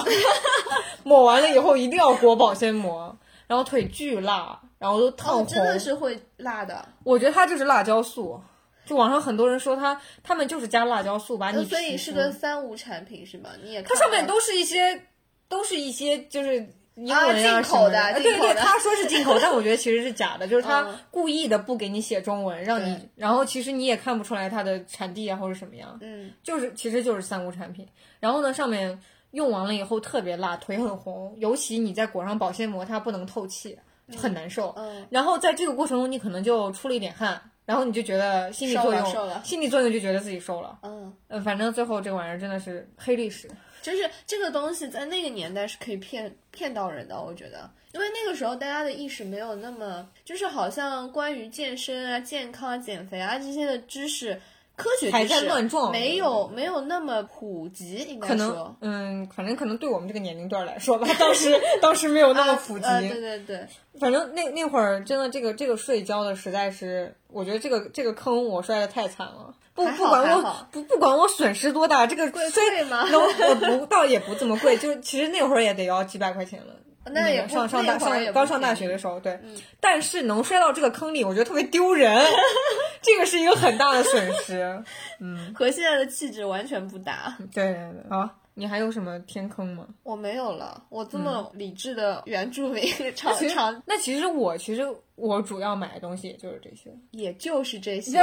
[1.04, 3.18] 抹完了以后一定要裹保鲜膜。
[3.48, 6.86] 然后腿巨辣，然后都烫红，真的是会辣的。
[7.06, 8.42] 我觉得它就是辣椒素，
[8.88, 11.64] 就网上很多人说他，他们就是加辣椒素把你。
[11.66, 13.52] 所以是个三无产品是吗？
[13.62, 15.00] 你也它上面都是一些，
[15.48, 16.56] 都是一些就是
[16.96, 18.14] 英文啊什么的。
[18.16, 25.96] 对对，他说是进口，但我觉得其实是假的，就是他故意的不给你写中文，让你，然后其实你也看不出来它的产地啊或者什么样。
[26.02, 27.88] 嗯，就是其实就是三无产品。
[28.20, 29.00] 然后呢，上面。
[29.32, 33.78] 用完了以后特别辣，腿很红，尤其你再裹上保鲜膜，它不能透气，
[34.16, 34.74] 很难受。
[34.78, 40.80] 嗯，然后在这个过程中，你可能就出了一点汗，然后你就觉得心理作用，心理作用就觉得自己瘦了。
[40.84, 43.48] 嗯，呃，反正最后这个玩意儿真的是黑历史。
[43.82, 54.42] 就是这个东西在那个年代是可以骗骗到人的，我觉得，因为那个时候大家的意识没有那么，就是好像关于健身啊、健康、减肥啊这些的知识。
[54.78, 58.76] 科学还在乱撞没有没有那么普及，应该可能说。
[58.82, 62.86] 嗯，反正可能对我们这个年龄段来说吧，当时当时没有那么普及。
[62.86, 63.68] 对对对，
[64.00, 69.56] 反正那那会儿真的这个这个税交的实在是，我觉得这个这个坑我摔的太惨了。
[69.74, 76.76] 不不管我不不管我损失多大，这个贵虽贵吗那我不倒也不这么贵，就其实那会儿也得要几百块钱了。
[77.14, 79.40] 那也不上上大上刚上大学的时候，对，
[79.80, 82.24] 但是能摔到这个坑里，我觉得特别丢人，
[83.02, 84.84] 这个是一个很大的损失。
[85.20, 87.36] 嗯和现在的气质完全不搭。
[87.54, 89.88] 对对对，好，你还有什么天坑吗？
[90.04, 92.84] 我没有了，我这么理智的原住民
[93.16, 94.84] 常常那其实我其实
[95.16, 96.92] 我主要买的东西也就是这些。
[97.12, 98.20] 也就是这些。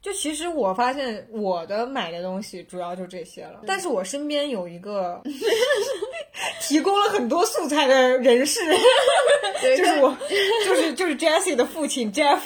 [0.00, 5.20] 就其实我发现我的买的东西主要就这些了，但是我身边有一个
[6.60, 8.60] 提供了很多素材的人士，
[9.76, 10.16] 就是我，
[10.64, 12.40] 就是就是 Jessie 的父亲 Jeff。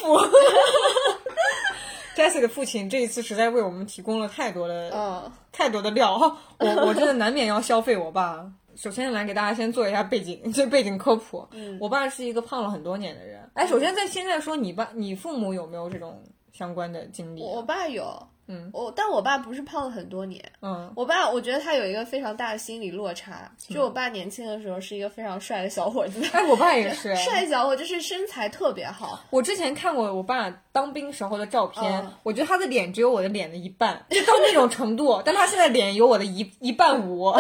[2.16, 8.46] Jessie 的父亲这一次实在为我们提供了太多的、嗯，太多的料，我我真的难免要消费我爸。
[8.76, 11.46] 首先来给大家先做一下背景，这背景科普。
[11.52, 13.50] 嗯我爸是一个胖了很多年的人。
[13.54, 16.22] 哎，首先在现在说你爸，你父母有没有这种
[16.52, 17.50] 相关的经历啊？
[17.54, 20.42] 我爸有，嗯我但我爸不是胖了很多年。
[20.60, 23.50] 嗯，我爸，我觉得他有一个非常大的心理落差。
[23.58, 27.14] 就我爸年轻的时候是一个非常帅的小伙子，哎，我爸也是。
[27.16, 35.22] 帅小伙就是身材特别好，我之前看过我爸当兵时候的照片，嗯我觉得他的脸只有我的脸的一半，就到那种程度。
[35.24, 37.32] 但他现在脸有我的一一半五，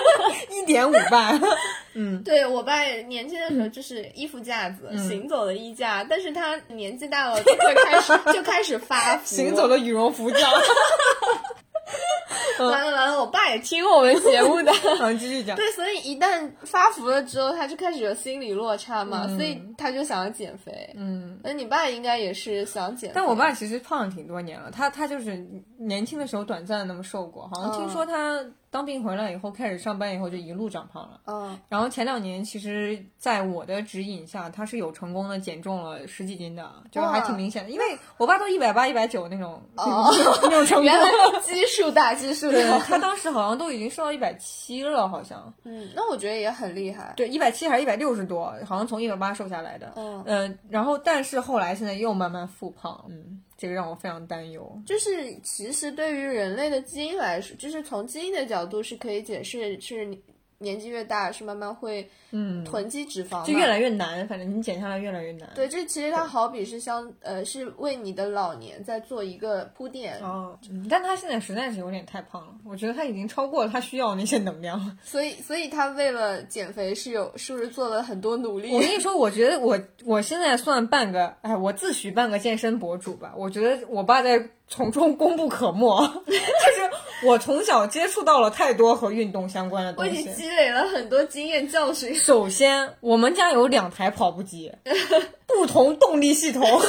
[0.50, 1.40] 一点五半。
[2.24, 10.38] 对我爸年轻的时候就是衣服架子，嗯行走的衣架，但是他年纪大了就会开始 就开始发福，行走的羽绒服架。
[12.58, 14.70] 完了完了，我爸也听我们节目的。
[15.00, 15.56] 嗯，继续讲。
[15.56, 20.90] 对，所以一旦发福了之后，他就开始有心理落差嘛，嗯所以他就想要减肥。
[20.94, 25.42] 嗯，那你爸应该也是想减肥，但我爸其实胖了挺多年了，他他就是
[25.78, 31.20] 年轻的时候短暂的那么瘦过，好像听说他当兵回来以后开始上班以后就一路长胖了。
[31.26, 37.70] 嗯然后前两年，其实在我的指引下，他是有成功的减重了十几斤的，就还挺明显的。
[37.70, 37.84] 因为
[38.16, 40.08] 我爸都一百八、一百九那种、哦
[40.42, 40.84] 那种程度。
[40.84, 41.08] 原来
[41.42, 42.78] 基数大，基数对大。
[42.78, 47.12] 他当时好像都已经瘦到一百七了，好像嗯，那我觉得也很厉害。
[47.16, 49.92] 对一百七还是一百六十多，好像从一百八瘦下来的。
[49.96, 54.82] 嗯呃，然后但是后来现在又慢慢复胖，嗯，这个让我非常担忧。
[54.86, 60.16] 就是其实对于人类的基因来说，就是从基因的角度是可以解释是
[60.60, 65.48] 年纪越大是慢慢会嗯，囤积脂肪嘛，就越来越难，反正你减下来越来越难。
[65.54, 74.96] 对，这其实它好比是相呃是为你的老年在做一个铺垫，哦，嗯但他现在实在是有点太胖了，我觉得他已经超过了他需要那些能量了。
[75.02, 78.70] 所以所以他为了减肥是有是不是做了很多努力？
[78.72, 83.32] 我跟你说，我觉得我我现在算半个，哎，我自诩半个健身博主吧。
[83.36, 84.38] 我觉得我爸在
[84.70, 85.84] 从中功不可没，
[86.24, 90.10] 就是我从小接触到了太多和运动相关的东西。
[90.10, 92.14] 我已经积累了很多经验教训。
[92.14, 94.72] 首先，我们家有两台跑步机，
[95.46, 96.62] 不同动力系统。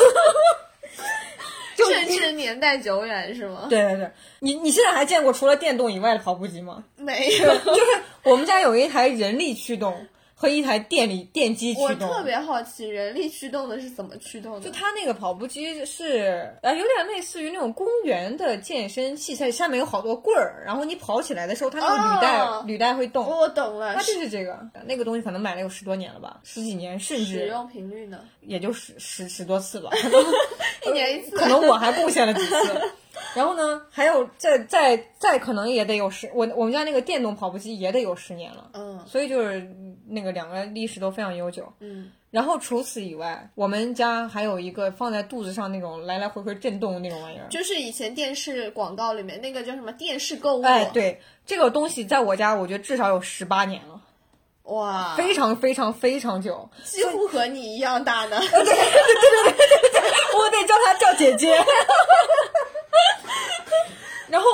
[1.75, 3.65] 就甚至年代久远是吗？
[3.67, 6.84] 对对对，你你现在还见过除了电动以外的跑步机吗？
[6.97, 7.47] 没有。
[7.57, 10.05] 就是我们家有一台人力驱动
[10.42, 11.94] 和一台电力电机驱我。
[11.94, 14.62] 特别好奇，人力驱动的是怎么驱动的？
[14.62, 23.24] 就它那个跑步机是呃有点类似于那种公园的健身器材，下面有好多棍儿，然后你跑起来的时候，它那个履带、哦履带会动。
[23.24, 28.22] 我懂了，它就是这个，那个东西可能买了有十多年了吧，十几年，甚至使用频率呢？
[28.42, 29.92] 也就十十十多次吧，
[30.88, 31.38] 一年一次。
[31.38, 32.82] 可能我还贡献了几次。
[33.36, 39.65] 然后呢，还有再再再可能也得有十，我我们家那个电动跑步机也得有十年了，嗯所以就是
[40.07, 41.72] 那个两个历史都非常悠久。
[41.80, 47.47] 嗯，然后除此以外，我们家还有一个放在肚子上那种来来回回震动的那种玩意儿。
[47.49, 54.01] 就是以前电视广告里面那个叫什么电视购物，哎，，对，这个东西在我家，我觉得至少有十八年了，
[54.63, 56.69] 哇，非常非常非常久。
[56.84, 58.39] 几乎和你一样大呢。
[58.43, 60.01] 对对对对对
[60.38, 61.57] 我得叫她叫姐姐。
[64.32, 64.47] 然后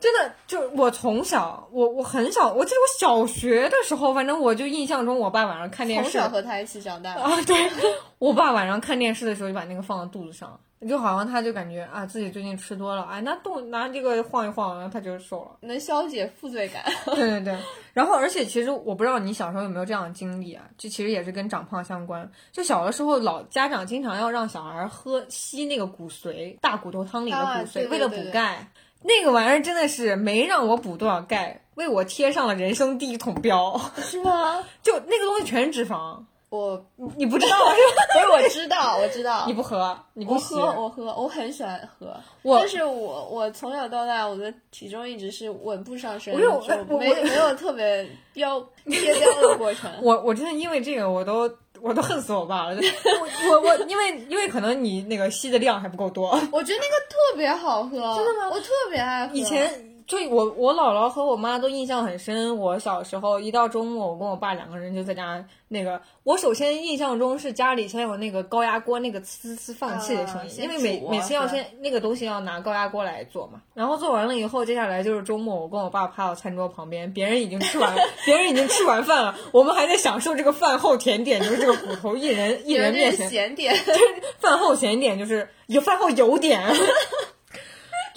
[0.00, 7.70] 真的就我从小，我我很小，我记得我小学的时候，反正我就印象中，我爸晚上看电从视小和他一起长大，啊，对
[8.18, 10.58] 我爸晚上看电视的时候就把那个放到肚子上，
[10.88, 15.56] 就好像他就感觉啊自己最近吃多了，哎，那动拿这个晃一晃，然后他就瘦了。
[15.60, 16.84] 能消解负罪感。
[17.16, 17.58] 对对对，
[17.92, 22.30] 然后而且其实我不知道你小时候有没有这样的经历啊，这其实也是跟长胖相关。
[22.52, 28.68] 就小的时候，老家长经常要让小孩喝吸那个骨髓，大骨头汤里的啊骨髓，为了补钙。
[29.02, 33.80] 那个玩意儿真的是没让我补多少钙，为我贴上了人生第一桶标。
[34.02, 34.64] 是吗？
[34.82, 36.20] 就那个东西全是脂肪，
[36.50, 38.02] 我你你不知道是吧？
[38.12, 39.52] 不 是我知道，我知道你。
[39.52, 42.14] 不喝，你不喝，我喝，我很喜欢喝。
[42.42, 46.60] 我但是我我从小到大，我的体重一直是稳步上升，我有
[46.98, 49.90] 没没有特别标 贴标的过程。
[50.02, 51.48] 我我真的因为这个，我都
[51.82, 52.76] 我都恨死我爸了。
[52.80, 56.30] 我我我，因为因为可能你那个吸的量还不够多。
[56.52, 59.34] 我觉得那个特别好喝，真的吗我特别爱喝。
[59.34, 62.56] 以前就我我姥姥和我妈都印象很深。
[62.56, 66.00] 我小时候一到周末，我跟我爸两个人就在家那个。
[66.24, 73.60] 我首先印象中是家里先有那个高压锅那个呲呲放气的声音，啊因为每每次要先那个东西要拿高压锅来做嘛。
[73.74, 77.94] 然后做完了以后，接下来就是周末，我跟我爸趴到餐桌旁边，别人已经吃完，
[78.24, 83.28] 别人已经吃完饭了，我们还在享受这个饭后甜点，就是这个骨头一人一人面前。
[83.28, 83.76] 咸点，
[84.40, 86.62] 饭后咸点就是有饭后有点，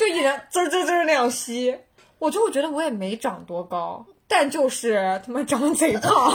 [0.02, 1.78] 就一直滋滋滋那样吸。
[2.18, 6.32] 我就觉得我也没长多高，但就是他妈长得贼胖。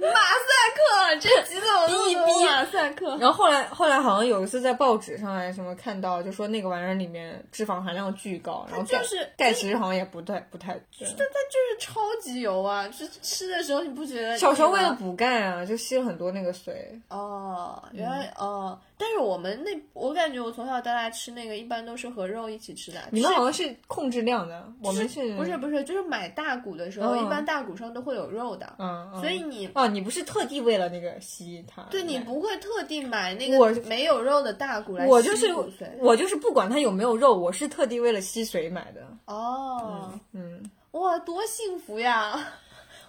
[0.00, 3.16] 马赛克，这集怎么那么多马赛克？
[3.18, 11.06] 然后后来后来好像有一次在报纸上还是什么看到，就说那个玩意儿里面脂肪含量巨高，然后就是钙其实好像也不太不太对。
[11.16, 12.88] 但它就是超级油啊！
[12.88, 14.38] 就吃的时候你不觉得？
[14.38, 16.98] 小时候为了补钙啊，就吸了很多那个水。
[17.08, 23.00] 哦，原来哦，但是我们那我感觉我从小到大吃那个一般都是和肉一起吃的。
[23.10, 28.72] 你们好像是控制量的，我们是不是不是就是买大骨的时候，嗯一般大骨上都会有肉的，
[29.20, 31.82] 所以你哦，你不是特地为了那个吸它？
[31.90, 39.02] 对你不会特地买那个没有肉的大骨来我就是吸骨髓我就是不管它有没有肉，我是特地为了吸水买的。
[39.26, 42.38] 哦，嗯，哇，多幸福呀！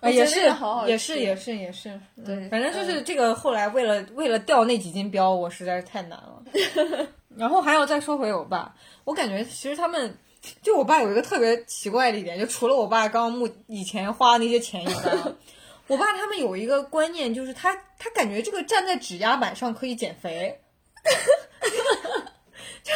[0.04, 0.42] 也是
[0.86, 6.44] 也是也是也是，嗯对反正就是这个后来为了为了掉那几斤膘，我实在是太难了。
[7.36, 10.18] 然后还要再说回我爸，我感觉其实他们。
[10.62, 15.34] 就我爸有一个特别奇怪的一点，就除了我爸刚目以前花的那些钱以外啊，
[15.88, 20.60] 我爸他们有一个观念，就是他他感觉这个站在指压板上可以减肥，
[22.84, 22.92] 就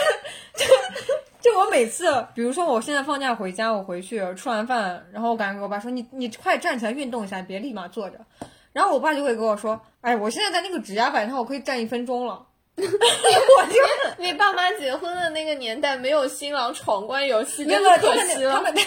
[0.55, 0.65] 就
[1.41, 8.19] 就我每次，比如说我现在放假回家，我回去吃完饭，然后我赶紧给我爸说：“你你快站起来运动一下，别立马坐着。”
[8.73, 12.45] 然后我爸就会跟我说：“哎，我现在在那个指压板上，我可以站一分钟了。”
[12.87, 13.75] 我就
[14.17, 18.53] 你爸妈结婚的那个年代，没有新郎闯关游戏，那个真的可惜了。
[18.53, 18.73] 他们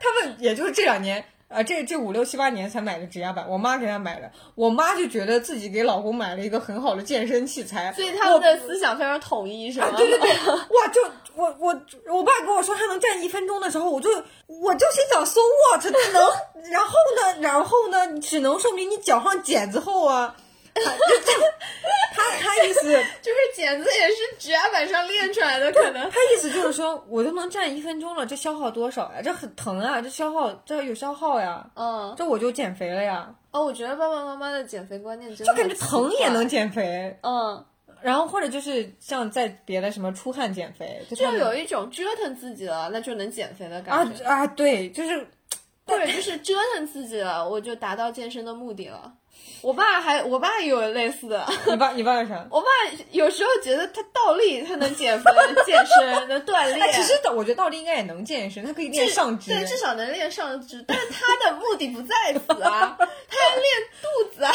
[0.00, 1.24] 他们也就是这两年。
[1.48, 4.28] 啊，这这五六七八年才买的指压板，我妈给他买的。
[4.56, 9.86] 我妈就觉得自己给老公买了一个很好的健身器材，所以他们的思想非常统一，是吗？
[9.86, 11.00] 啊，对对对，哇，就
[11.36, 11.80] 我我
[12.12, 14.10] 我爸跟我说他能站一分钟的时候，我就
[14.48, 15.38] 我就心想，so
[15.70, 15.84] what？
[15.84, 16.28] 那能，
[16.72, 16.92] 然后
[17.22, 20.34] 呢，然后呢，只能说明你脚上茧子厚啊。
[20.84, 22.82] 他他他意思，
[23.22, 26.10] 就是剪子也是指压板上练出来的，可能。
[26.10, 29.20] 他意思就是说，我都能站一分钟了，这消耗多少呀？
[29.22, 37.16] 这很疼啊，这消耗这有消耗呀，嗯，这我就减肥了呀，哦，我觉得爸爸妈妈的减肥观念真的就感觉疼也能减肥。
[37.22, 37.64] 嗯，
[38.00, 45.26] 然后或者就是像在别的什么出汗减肥，就就有一种折腾自己了，那就能减肥的啊感觉，啊，对，就是
[45.86, 49.12] 或者就是折腾自己了，我就达到健身的目的了。
[49.62, 51.46] 我爸还，我爸也有类似的。
[51.66, 52.46] 你爸你爸是啥？
[52.50, 52.68] 我爸
[53.10, 55.30] 有时候觉得他倒立，他能减肥、
[55.66, 56.80] 健身、能锻炼。
[56.80, 59.50] 哎，其实倒我觉得倒立应该也能健身，他可以练上肢。
[59.50, 64.52] 对，至少能练上肢，但是他的目的不在此啊， 他要练肚子啊。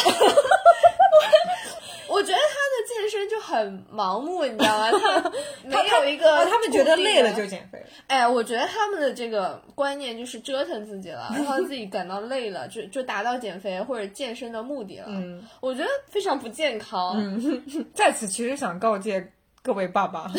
[2.12, 4.92] 我觉得他的健身就很盲目，你知道吗？
[5.72, 7.46] 他没有一个、啊，他们觉得累了就。
[7.46, 7.84] 减肥。
[8.08, 15.06] 哎，我觉得他们的这个观念就是折腾自己了， 然后自己感到累了，就就达到减肥或者健身的目的了。
[15.10, 17.16] 嗯我觉得非常不健康。
[17.18, 17.64] 嗯，
[17.96, 19.32] 在此其实想告诫
[19.62, 20.32] 各位爸爸，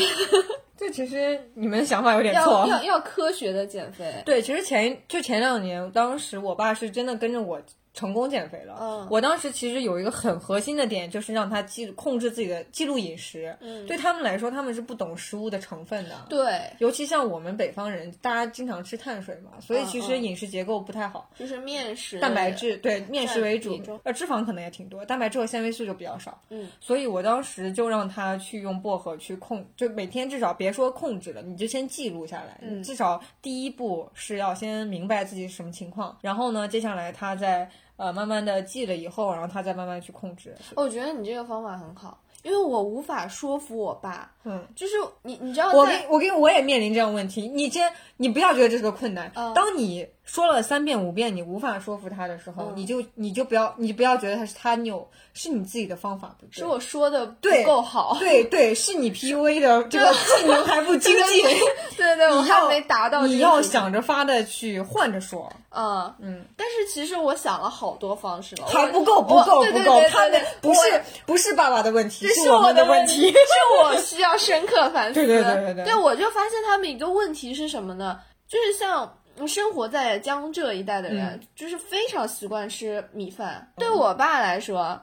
[0.77, 2.67] 这其实你们想法有点要错。
[2.69, 4.23] 要要科学的减肥。
[4.27, 7.61] 对，其实前就前两年，当时我爸是真的跟着我
[7.95, 8.77] 成功减肥了。
[8.81, 13.57] 嗯我当时其实有一个很核心的点，就是让他记控制自己的记录饮食。
[13.61, 16.27] 嗯对他们来说，他们是不懂食物的成分的。
[16.29, 21.31] 对，尤其像我们北方人，大家经常吃碳水嘛，所以嗯其实嗯饮食结构不太好。
[21.39, 26.41] 就是面食、蛋白质对面食为主呃，脂肪可能也挺多，蛋白质和纤维素就比较少。
[26.51, 32.59] 嗯，所以我当时就让他去用薄荷去控，就每天至少别说控制了，你就先记录下来。
[32.63, 37.69] 嗯至少第一步是要先明白自己是什么情况，然后呢，接下来他再
[38.03, 40.53] 呃慢慢的记了以后，然后他再慢慢去控制。
[40.75, 44.29] 我觉得你这个方法很好，因为我无法说服我爸。
[44.43, 56.59] 嗯，就是你，你知道我跟我跟我也面临这样问题，你先你不要觉得这是个困难，嗯当你说了三遍五遍你无法说服他的时候，嗯你就你就不要你不要觉得他是他拗，是你自己的方法不对。
[56.59, 58.17] 是我说的不够好。
[58.21, 61.45] 对对，是你 PUA 的这个技能还不精进，
[61.97, 70.81] 对对，我还没达到你要想着发的去换着说，嗯嗯，但是其实我想了好多方式了，还不够不够不够，对对对对他们不是
[71.27, 73.37] 不是爸爸的问题，是我们的问题， 是
[73.83, 75.15] 我需要深刻反思。
[75.15, 78.21] 对对对对对对我就发现他们一个问题是什么呢？
[78.49, 83.73] 就是像生活在江浙一带的人，嗯就是非常习惯吃米饭。
[83.77, 85.01] 对我爸来说，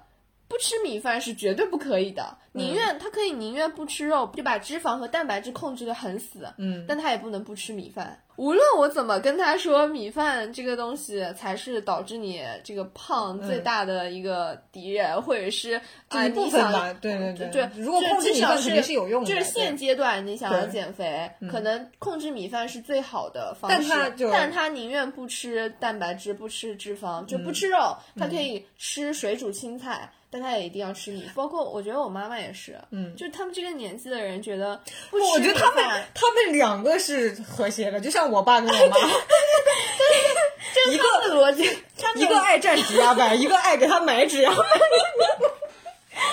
[0.49, 6.51] 不吃米饭是绝对不可以的，宁愿、他可以宁愿不吃肉，就把脂肪和蛋白质控制的很死。
[6.57, 8.19] 嗯但他也不能不吃米饭。
[8.35, 23.77] 无论我怎么跟他说，米饭这个东西才是导致你这个胖最大的一个敌人，或者是啊、一部分吧，对对对对，如果就是控制米饭肯定是有用的，就是现阶段你想要减肥，可能控制米饭是最好的方式。
[23.77, 30.09] 但他就但他宁愿不吃蛋白质，不吃脂肪，就不吃肉，他可以吃水煮青菜。
[30.31, 34.79] 但他也一定要吃米，包括我觉得我妈妈也是，嗯就是他们这个年纪的人觉得
[35.09, 35.83] 不吃我觉得他们
[36.13, 38.97] 他们两个是和谐的，就像我爸跟我妈，
[40.91, 41.03] 一个
[41.35, 41.63] 逻辑，
[42.15, 44.65] 一个爱占指压板，一个爱给他买指压板。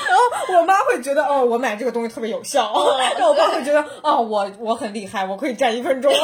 [0.09, 0.23] 然后
[0.59, 6.13] 我妈会觉得哦，我买这个东西特别有效，然后我爸会觉得哦，我我很厉害，我可以站一分钟。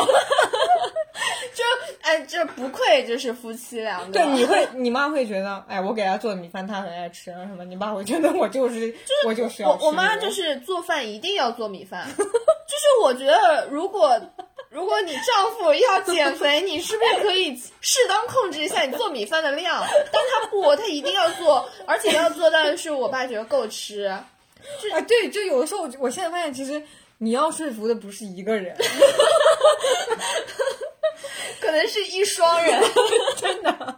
[1.55, 1.69] 就哎，
[2.23, 4.13] 这不愧就是夫妻两个。
[4.13, 8.95] 对，你会， 你妈会觉得，哎，我给她做的米饭她很爱吃啊什么，你爸会觉得我就是
[9.27, 14.21] 我就是要吃我我妈就是做饭一定要做米饭， 就是我觉得如果
[14.71, 19.85] 如果你丈夫要减肥，你是不是可以适当控制一下你做米饭的量？
[20.11, 24.05] 但他不，他一定要做，而且要做到的是我爸觉得够吃。
[24.05, 24.27] 啊，
[25.07, 26.83] 对，就有的时候我我现在发现，其实
[27.19, 28.75] 你要说服的不是一个人，
[31.63, 32.83] 可能是一双人，
[33.41, 33.71] 真的。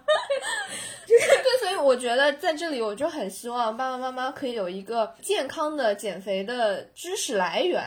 [1.06, 1.18] 对，
[1.60, 7.82] 所以我觉得在这里，我就很希望爸爸妈妈可以有一个健康的减肥的知识来源。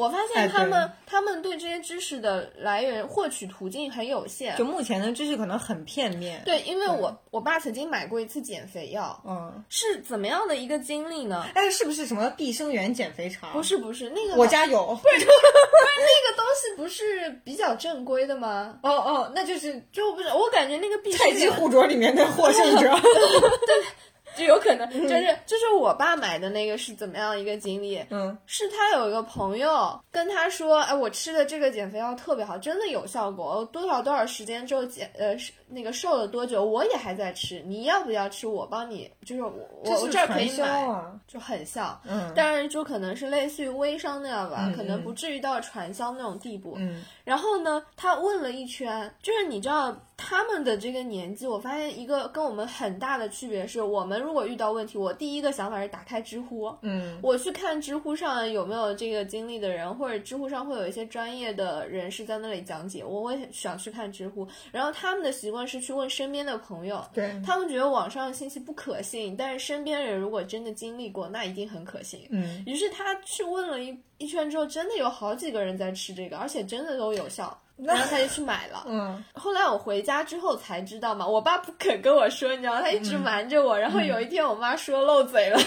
[0.00, 4.64] 我发哎现他们、对他们对这些知识的来源获取途径很有限就。
[4.64, 11.44] 目前的知识可能很片面。，对，因为我我爸曾经买过一次减肥药，嗯，是怎么样的一个经历呢？
[11.54, 13.48] 哎，是不是什么碧生源减肥茶？
[13.48, 14.86] 不，是不是，那个我家有。
[15.02, 18.78] 不是那个东西不是比较正规的吗？
[18.82, 22.90] 哦哦，那就是就不是，我感觉那个必太极护镯里面的获胜者。
[24.36, 27.98] 就有可能就是就是我爸买的那个是怎么样一个经历？
[28.10, 38.46] 嗯，是他有一个朋友跟他说，哎，我吃的这个减肥药特别好，真的有效果，多少多少时间之后减呃是那个瘦了多久，我也还在吃，你要不要吃？
[38.46, 39.52] 我帮你，就是我
[39.84, 41.18] 我我这儿可以买，啊。
[41.26, 42.00] 就很像。
[42.04, 46.74] 嗯但是，就可能是类似于微商那样吧，嗯可能不至于到传销那种地步。
[46.76, 64.48] 嗯然后呢，他问了一圈，就是你知道他们的这个年纪，我发现一个跟我们很大的区别是，我们如果遇到问题，我第一个想法是打开知乎，嗯我去看知乎上有没有这个经历的人，或者知乎上会有一些专业的人士在那里讲解，我我也想去看知乎。
[64.72, 72.26] 然后他们的习惯是去问身边的朋友，对，他们觉得网上的信息不可信，但是身边人如果真的经历过，那一定很可信。
[72.30, 77.56] 嗯于是他去问了一一圈之后，真的有好几个人在吃这个，而且真的都有效。
[77.84, 78.84] 然后他就去买了。
[78.86, 83.78] 嗯后来我回家之后才知道嘛，我爸不肯跟我说，你知道吗，他一直瞒着我。
[83.78, 85.58] 然后有一天我妈说漏嘴了，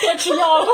[0.00, 0.66] 别吃药了。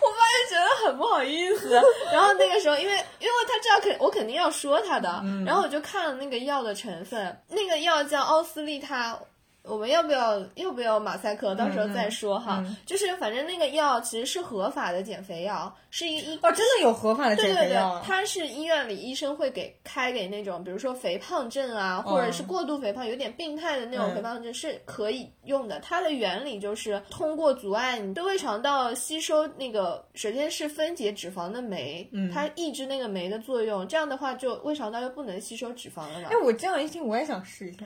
[0.00, 1.80] 我爸就觉得很不好意思。
[2.12, 9.18] 然后那个时候，因为因为他知道肯我肯定要说他的，然后我就看了那个药的成分，那个药叫奥斯利他。
[9.64, 11.54] 我们要不要要不要马赛克？
[11.54, 12.64] 到时候再说哈。
[12.86, 18.02] 就是反正那个药其实是合法的减肥药，是一一哦，真的有合法的对对对减肥药，啊？
[18.04, 25.78] 它是医院里医生会给开给那种，比如说肥胖症啊，或者是过度肥胖、有点病态的那种嗯肥胖症是可以用的。
[25.80, 36.36] 它的原理就是通过阻碍你的胃肠道吸收那个，首先是分解脂肪的酶，嗯它抑制那个酶的作用，这样的话就胃肠道就不能吸收脂肪了嘛哎，。
[36.42, 37.84] 我这样一听，我也想试一下。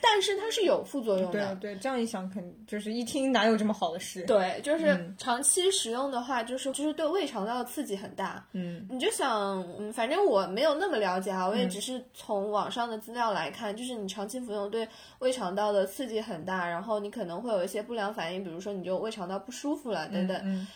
[0.00, 1.54] 但是它是有副作用的。
[1.56, 4.22] 对对，这样一想，肯就是一听哪有这么好的事？
[4.24, 8.44] 对，就是嗯长期使用的话，就是就是对胃肠道的刺激很大。
[8.52, 14.88] 嗯你就想，嗯，反正我没有那么了解啊，我也只是从网上的资料来看，就是你长期服用对
[15.18, 20.40] 胃肠道的刺激很大，然后你可能会有一些不良反应，比如说你就胃肠道不舒服了等等。
[20.44, 20.66] 嗯，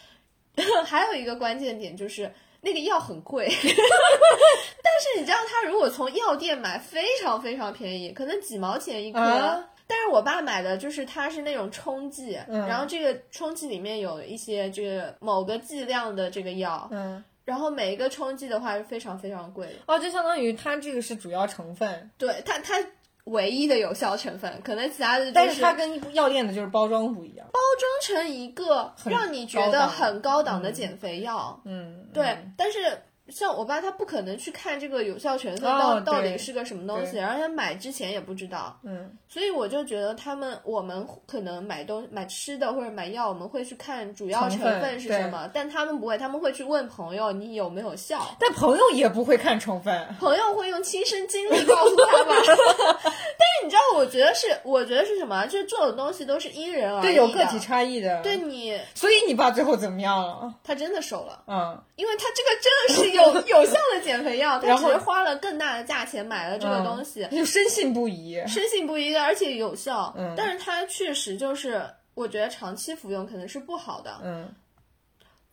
[0.85, 2.31] 还有一个关键点就是
[2.62, 9.20] 那个药很贵， 但是你知道，他如果从药店买非常非常便宜，可能几毛钱一颗。
[9.20, 19.74] 啊但是我爸买的就是它是那种冲剂，嗯然后这个冲剂里面有一些这个某个剂量的这个药，嗯然后每一个冲剂的话是非常非常贵的。
[19.86, 22.82] 哦，就相当于它这个是主要成分，对它，它
[23.24, 27.47] 唯一的有效成分，可能其他的、就是，但是它跟药店的就是包装不一样。
[27.53, 31.61] 包装成一个让你觉得很高档的减肥药。
[31.65, 33.03] 嗯，对，但是。
[33.28, 49.93] 像我爸他不可能去看这个有效成分哦到到底是个什么东西，对然后他买之前也不知道，嗯，所以我就觉得他们我们可能买东买吃的或者买药，我们会去看主要成成分分是什么，但他们不会，他们会去问朋友你有没有效，但朋友也不会看成分。
[50.19, 52.35] 朋友会用亲身经历告诉他吧。
[53.03, 55.47] 但是你知道，我觉得是，我觉得是什么？
[55.47, 58.20] 就是这种东西都是因人而对，有个体差异的。
[58.23, 60.53] 对，你，所以你爸最后怎么样了？
[60.65, 61.43] 他真的瘦了。
[61.47, 68.43] 嗯，因为他这个真的是有有 有效的减肥药，他只是花了更大的价钱买了这个东西，就深信不疑。
[68.47, 70.15] 深信不疑的，而且有效。
[70.16, 71.82] 嗯但是它确实就是，
[72.15, 74.19] 我觉得长期服用可能是不好的。
[74.24, 74.49] 嗯，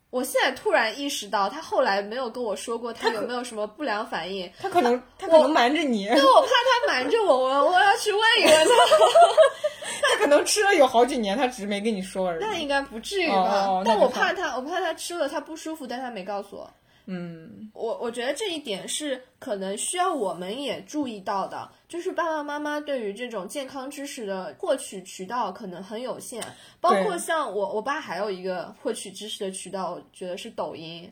[0.09, 8.73] 我现在突然意识到，他后来没有跟我说过他有没有什么不良反应，他可能他可能瞒着你，对我怕他瞒着我，我我要去问一问他。
[10.11, 12.39] 他可能吃了有好几年，他只是没跟你说而已。
[12.41, 13.65] 那应该不至于吧？
[13.67, 16.69] 哦哦那但我怕他，我怕他吃了他不舒服，但他没告诉我。
[17.11, 26.39] 嗯，我我觉得这一点是可能需要我们也注意到的，就是爸爸妈妈对于这种健康知识的获取渠道可能很有限，
[26.79, 31.11] 包括像我我爸还有一个获取知识的渠道，我觉得是抖音。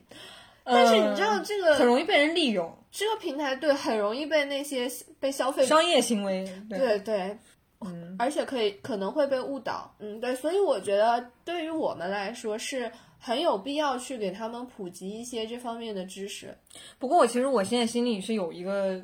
[0.64, 4.88] 但是你知道这个嗯很容易被人利用，这个平台对很容易被那些
[5.19, 6.45] 被消费商业行为。
[6.69, 7.38] 对，对对，
[7.80, 16.57] 嗯，而且可以可能会被误导，嗯，对，所以我觉得对于我们来说是很有必要去给他们普及一些这方面的知识。
[16.99, 19.02] 不过我其实我现在心里是有一个，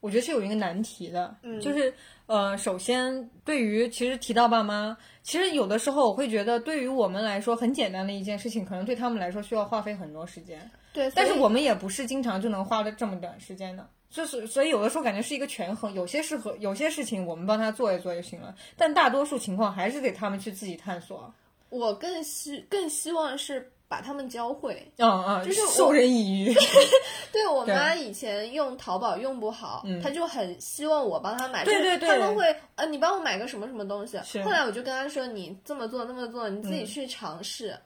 [0.00, 1.92] 我觉得是有一个难题的，嗯就是
[2.26, 13.86] 呃，首先对于其实提到爸妈，其实有的时候我会觉得，对于我们来说很简单的一件事情，可能对他们来说需要花费很多时间，对，但是我们也不是经常就能花的这么短时间的。
[14.10, 21.34] 就是，所以有的时候感觉是一个权衡，有些适合，有些事情我们帮他做一做就行了，但大多数情况还是得他们去自己探索。
[21.78, 24.90] 我更希更希望是把他们教会。
[24.98, 26.54] 嗯嗯，就是授人以渔。
[27.32, 31.64] 对我妈以前用淘宝用不好，嗯她就很希望我帮她买。
[31.64, 34.16] 对就是对对他们会呃，你帮我买个什么什么东西。
[34.42, 37.76] 后来我就跟她说，你这么做那么做，你自己嗯去尝试。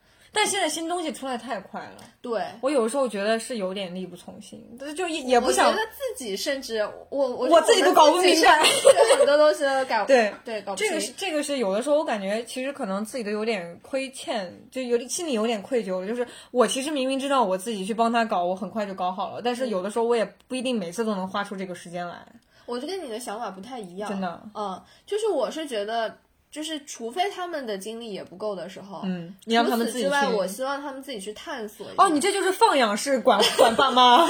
[0.41, 2.05] 但现在新东西出来太快了。
[2.23, 16.07] 对，我有时候觉得是有点力不从心，就就也也不想我觉得自己甚至我我我自己都搞不明白对很多东西都搞 对对搞不清这个是这个是有的时候我感觉其实可能自己都有点亏欠，就有点心里有点愧疚了。
[16.07, 22.25] 就是我其实明明知道我自己去帮他搞，我很快就搞好了，但是有的时候我也不一定每次都能花出这个时间来。
[22.67, 26.15] 我就跟你的想法不太一样，真的嗯，就是我是觉得，
[26.51, 30.05] 就是除非他们的精力也不够的时候，嗯，你让他们自己去。
[30.05, 32.03] 之外，我希望他们自己去探索一下。
[32.03, 34.25] 哦，你这就是放养式管管爸妈。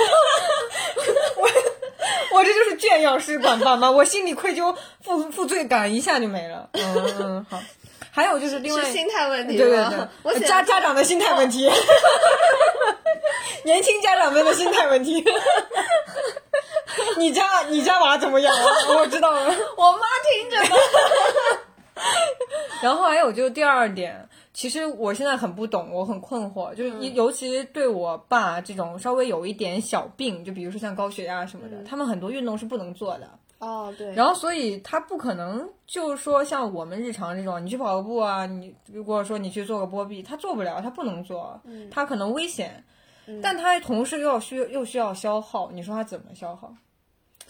[1.36, 1.48] 我
[2.32, 6.68] 我这就是圈养式管爸妈，我心里愧疚、负负罪感一下就没了。
[6.72, 7.60] 嗯嗯，好。
[8.10, 11.70] 还有就是另外是心态问题对对对我家家长的心态问题，
[13.64, 15.24] 年轻家长们的心态问题。
[17.16, 18.64] 你家你家娃怎么样啊？
[18.88, 19.44] 我知道了。
[19.76, 20.68] 我妈听着呢。
[22.82, 27.02] 然后还有就是第二点，其实我现在很不懂，我很困惑，就是嗯。
[27.02, 33.28] 尤尤其对我爸这种稍微有一点小病，就比如说像高血压什么的，他们很多运动是不能做的。
[33.58, 41.60] 哦，对，然后，所以他不可能就是说像我们日常这种，你去跑个步啊，你如果说你去做个波臂，他做不了，他不能做，
[41.90, 42.84] 他可能危险，
[43.42, 46.72] 但他同时又要需又需要消耗，你说他怎么消耗？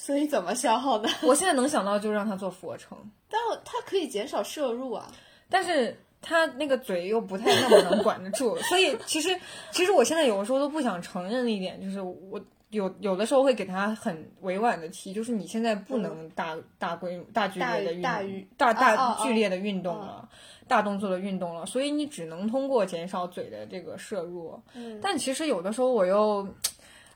[0.09, 1.09] 所以怎么消耗呢？
[1.23, 2.97] 我现在能想到就让他做俯卧撑，
[3.29, 5.07] 但他可以减少摄入啊。
[5.51, 9.39] 但是他那个嘴又不太那么能管得住，所以其实
[9.71, 12.41] 其实我现在有的时候都不想承认一点，就是我
[12.71, 20.27] 有有的时候会给他很委婉的提，就是你现在不能大、大规大剧烈的运大于大剧烈的运动了。
[20.67, 24.59] 大动作的运动了，所以你只能通过减少嘴的这个摄入。
[24.75, 26.47] 嗯但其实有的时候我又，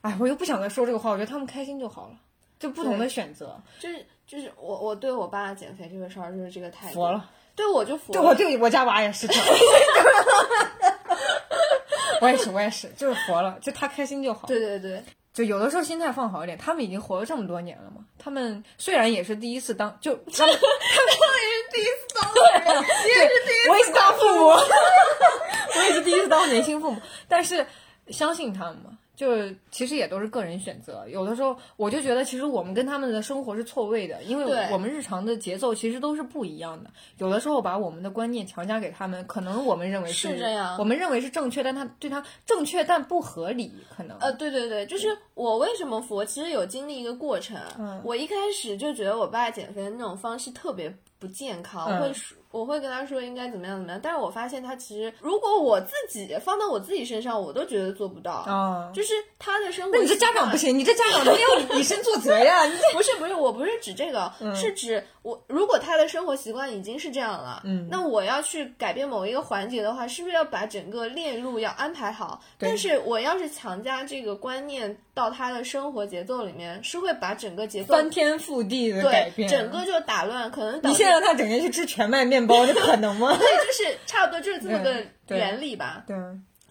[0.00, 2.14] 哎，我又不想再说这个话，我觉得他们开心就好了，
[2.62, 3.60] 就不同的选择。
[3.80, 6.94] 就是就是我我对我爸减肥这个事儿就是这个态度。
[6.94, 8.20] 服了，对我就服了。
[8.20, 9.44] 对我对我家娃也是这样。
[12.20, 14.46] 我也是，我也是，就是佛了，就他开心就好。
[14.46, 15.02] 对对对，
[15.34, 18.04] 就有的时候心态放好一点，他们已经活了这么多年了嘛。
[18.16, 22.32] 他们虽然也是第一次当，就 他们他们也是第一次当
[22.62, 24.46] 人，你也是第一次我也是当父母，
[25.76, 27.66] 我也是第一次当年轻父母，但是
[28.08, 31.06] 相信他们嘛，就是其实也都是个人选择。
[31.08, 36.90] 有的时候我就觉得，其实我们跟他们的生活是错位的，因为我们日常的节奏其实都是不一样的。
[37.18, 44.16] 有的时候把我们的观念强加给他们，可能我们认为是这样我们认为是正确，但他对他正确但不合理，可能。
[44.18, 47.56] 呃，对对对，就是我为什么佛，其实有经历一个过程。
[47.78, 58.32] 嗯我一开始就觉得我爸减肥的那种方式特别不健康，嗯会说我会跟他说应该怎么样怎么样，但是我发现他其实如果我自己放到我自己身上，我都觉得做不到。
[58.32, 60.56] 啊，就是他的生活，那你这家长不。
[60.56, 62.64] 行，你这家长没有以身作则呀！
[62.70, 72.40] 你这不是不是，我不是指这个，嗯是指我如果他的生活习惯已经是这样了，嗯那我要去改变某一个环节的话，是不是要把整个链路要安排好？
[72.58, 83.36] 但是我要是强加这个观念到他的生活节奏里面，是会把整个节奏翻天覆地的改对变，整个就打乱，可能你现在让他整天去吃全麦面包，这可能吗？
[83.38, 86.04] 对，就是差不多就是这么个原理吧。
[86.06, 86.16] 对，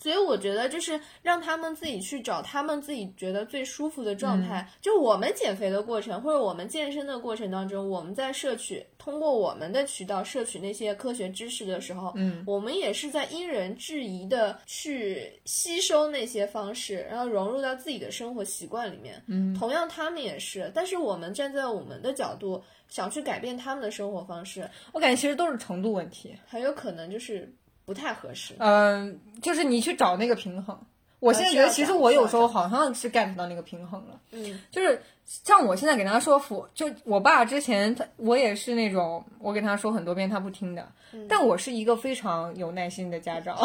[0.01, 4.67] 所以我觉得就是让他们自己去找他们自己觉得最舒服的状嗯态。
[4.81, 19.23] 就我们减肥的过程，或者我们健身的过程当中，我们在摄取通过我们的渠道摄取那些科学知识的时候，嗯，我们也是在因人制宜的去吸收那些方式，然后融入到自己的生活习惯里面。
[19.27, 26.35] 嗯，同样他们也是，但是我们站在我们的角度想去改变他们的生活方式，我感觉其实都是程度问题。
[26.47, 27.53] 很有可能就是
[27.91, 28.55] 不太合适。
[28.59, 30.79] 嗯、就是你去找那个平衡。
[31.19, 34.17] 我现在觉得，其实我有时候好像是 get 到那个平衡了。
[34.31, 34.61] 嗯。
[34.71, 40.87] 就是像我现在给他说服，就我爸之前他我也是那种，我给他说很多遍他不听的，
[41.27, 43.57] 但我是一个非常有耐心的家长，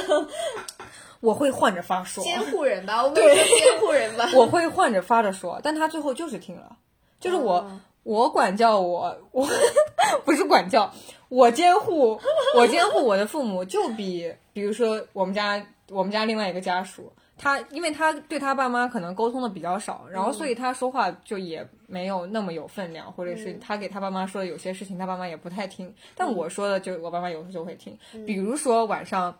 [1.20, 4.28] 我会换着发说，监护人吧，我监护人吧。
[4.34, 6.76] 我会换着发着说，但他最后就是听了，
[7.18, 9.48] 就是我、哦我管教我我
[10.24, 10.92] 不是管教，
[11.28, 12.18] 我监护
[12.56, 29.36] 我监护我的父母，就比比如说我们家我们家另外一个家属，他因为他对他爸妈可能沟通的比较少，然后所以他说话就也没有那么有分量，或者是他给他爸妈说的有些事情，他爸妈也不太听，但我说的就我爸妈有时候就会听，比如说晚上。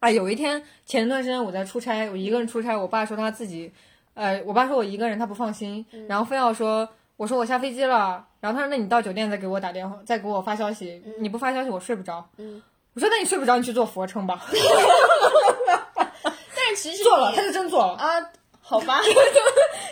[0.00, 3.72] 啊，有一天前段时间我在出差，我一个人出差，我爸说他自己，
[4.12, 12.62] 呃，我爸说我一个人他不放心，然后非要说，我说我下飞机了，然后他说那你到酒店再给我打电话，再给我发消息，你不发消息我睡不着，嗯。
[12.94, 14.40] 我说那你睡不着你去做俯卧撑吧，
[16.22, 18.08] 但是其实做了，他就真做了，啊，
[18.60, 19.00] 好吧，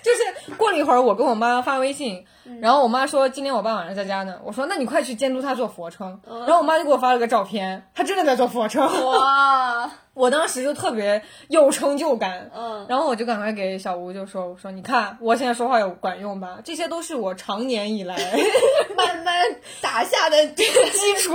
[0.05, 2.25] 就是过了一会儿我跟我妈发微信，
[2.61, 16.59] 然后我妈说今天我爸晚上在家呢，我说那你快去监督他做俯卧撑，然后我妈就给我发了个照片，他真的在做俯卧撑，哇， 我当时就特别有成就感，嗯，然后我就赶快给小吴就说：“我说你看，我现在说话有管用吧？
[16.65, 18.17] 这些都是我常年以来
[18.97, 19.35] 慢慢
[19.81, 21.33] 打下的这个基础。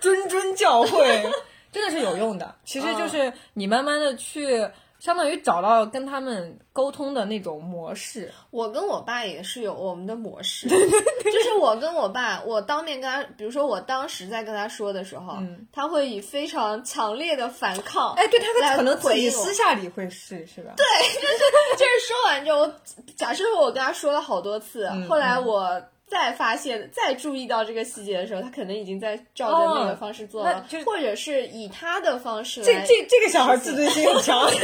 [0.00, 1.30] 谆谆教诲，
[1.72, 2.54] 真的是有用的。
[2.64, 4.68] 其实就是你慢慢的去，
[5.04, 8.32] 相当于找到跟他们沟通的那种模式。
[8.50, 15.36] 我跟我爸也是有我们的模式，就是我跟我爸，我当面跟他，比如说我当时在跟他说的时候，
[15.70, 20.72] 他会以非常强烈的反抗，哎，对他来可能自己私下里会试，是吧？
[20.74, 20.86] 对，
[21.20, 21.38] 就是
[21.76, 22.74] 就是说完之后，我
[23.14, 32.66] 假设我跟他说了好多次，后来我再发现、再注意到这个细节的时候，他可能已经在照着那个方式做了，或者是以他的方式来。
[32.66, 34.48] 这这这个小孩自尊心很强。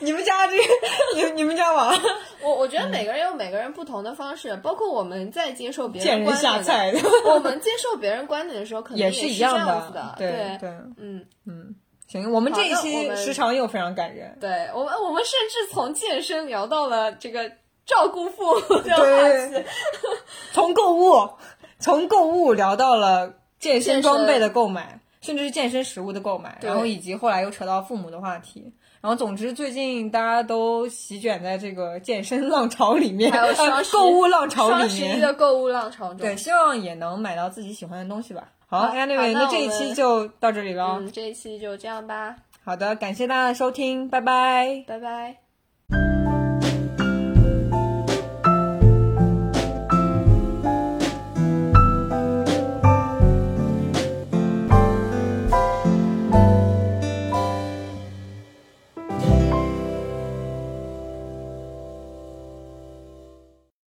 [0.00, 0.62] 你们家这个，
[1.16, 1.92] 你你们家娃
[2.40, 10.14] 我我觉得每个人有每个人不同的方式，包括我们在接受别人人观点 我们接受别人观点的时候，可能也是一样的。
[10.16, 10.70] 对对，对。
[10.98, 11.26] 嗯，
[12.06, 14.38] 行，我们这一期时长又非常感人。
[14.40, 17.50] 对我们我们甚至从健身聊到了这个
[17.88, 19.68] 照顾父母的话对题。
[20.52, 21.28] 从购物，
[21.80, 28.72] 从购物聊到了健身装备的购买，甚至是健身食物的购买，然后以及后来又扯到父母的话题。
[29.00, 35.20] 然后，总之，最近大家都席卷在这个健身浪潮里面，还有双呃 购物浪潮里双十一面。
[35.20, 38.48] 的购物浪潮中，对，希望也能买到自己喜欢的东西吧。
[38.66, 40.96] 好好，Anyway，好那那这一期就到这里了。
[40.98, 42.34] 嗯，这一期就这样吧，
[42.64, 44.84] 好的，感谢大家的收听，拜拜。
[44.86, 45.47] 拜拜。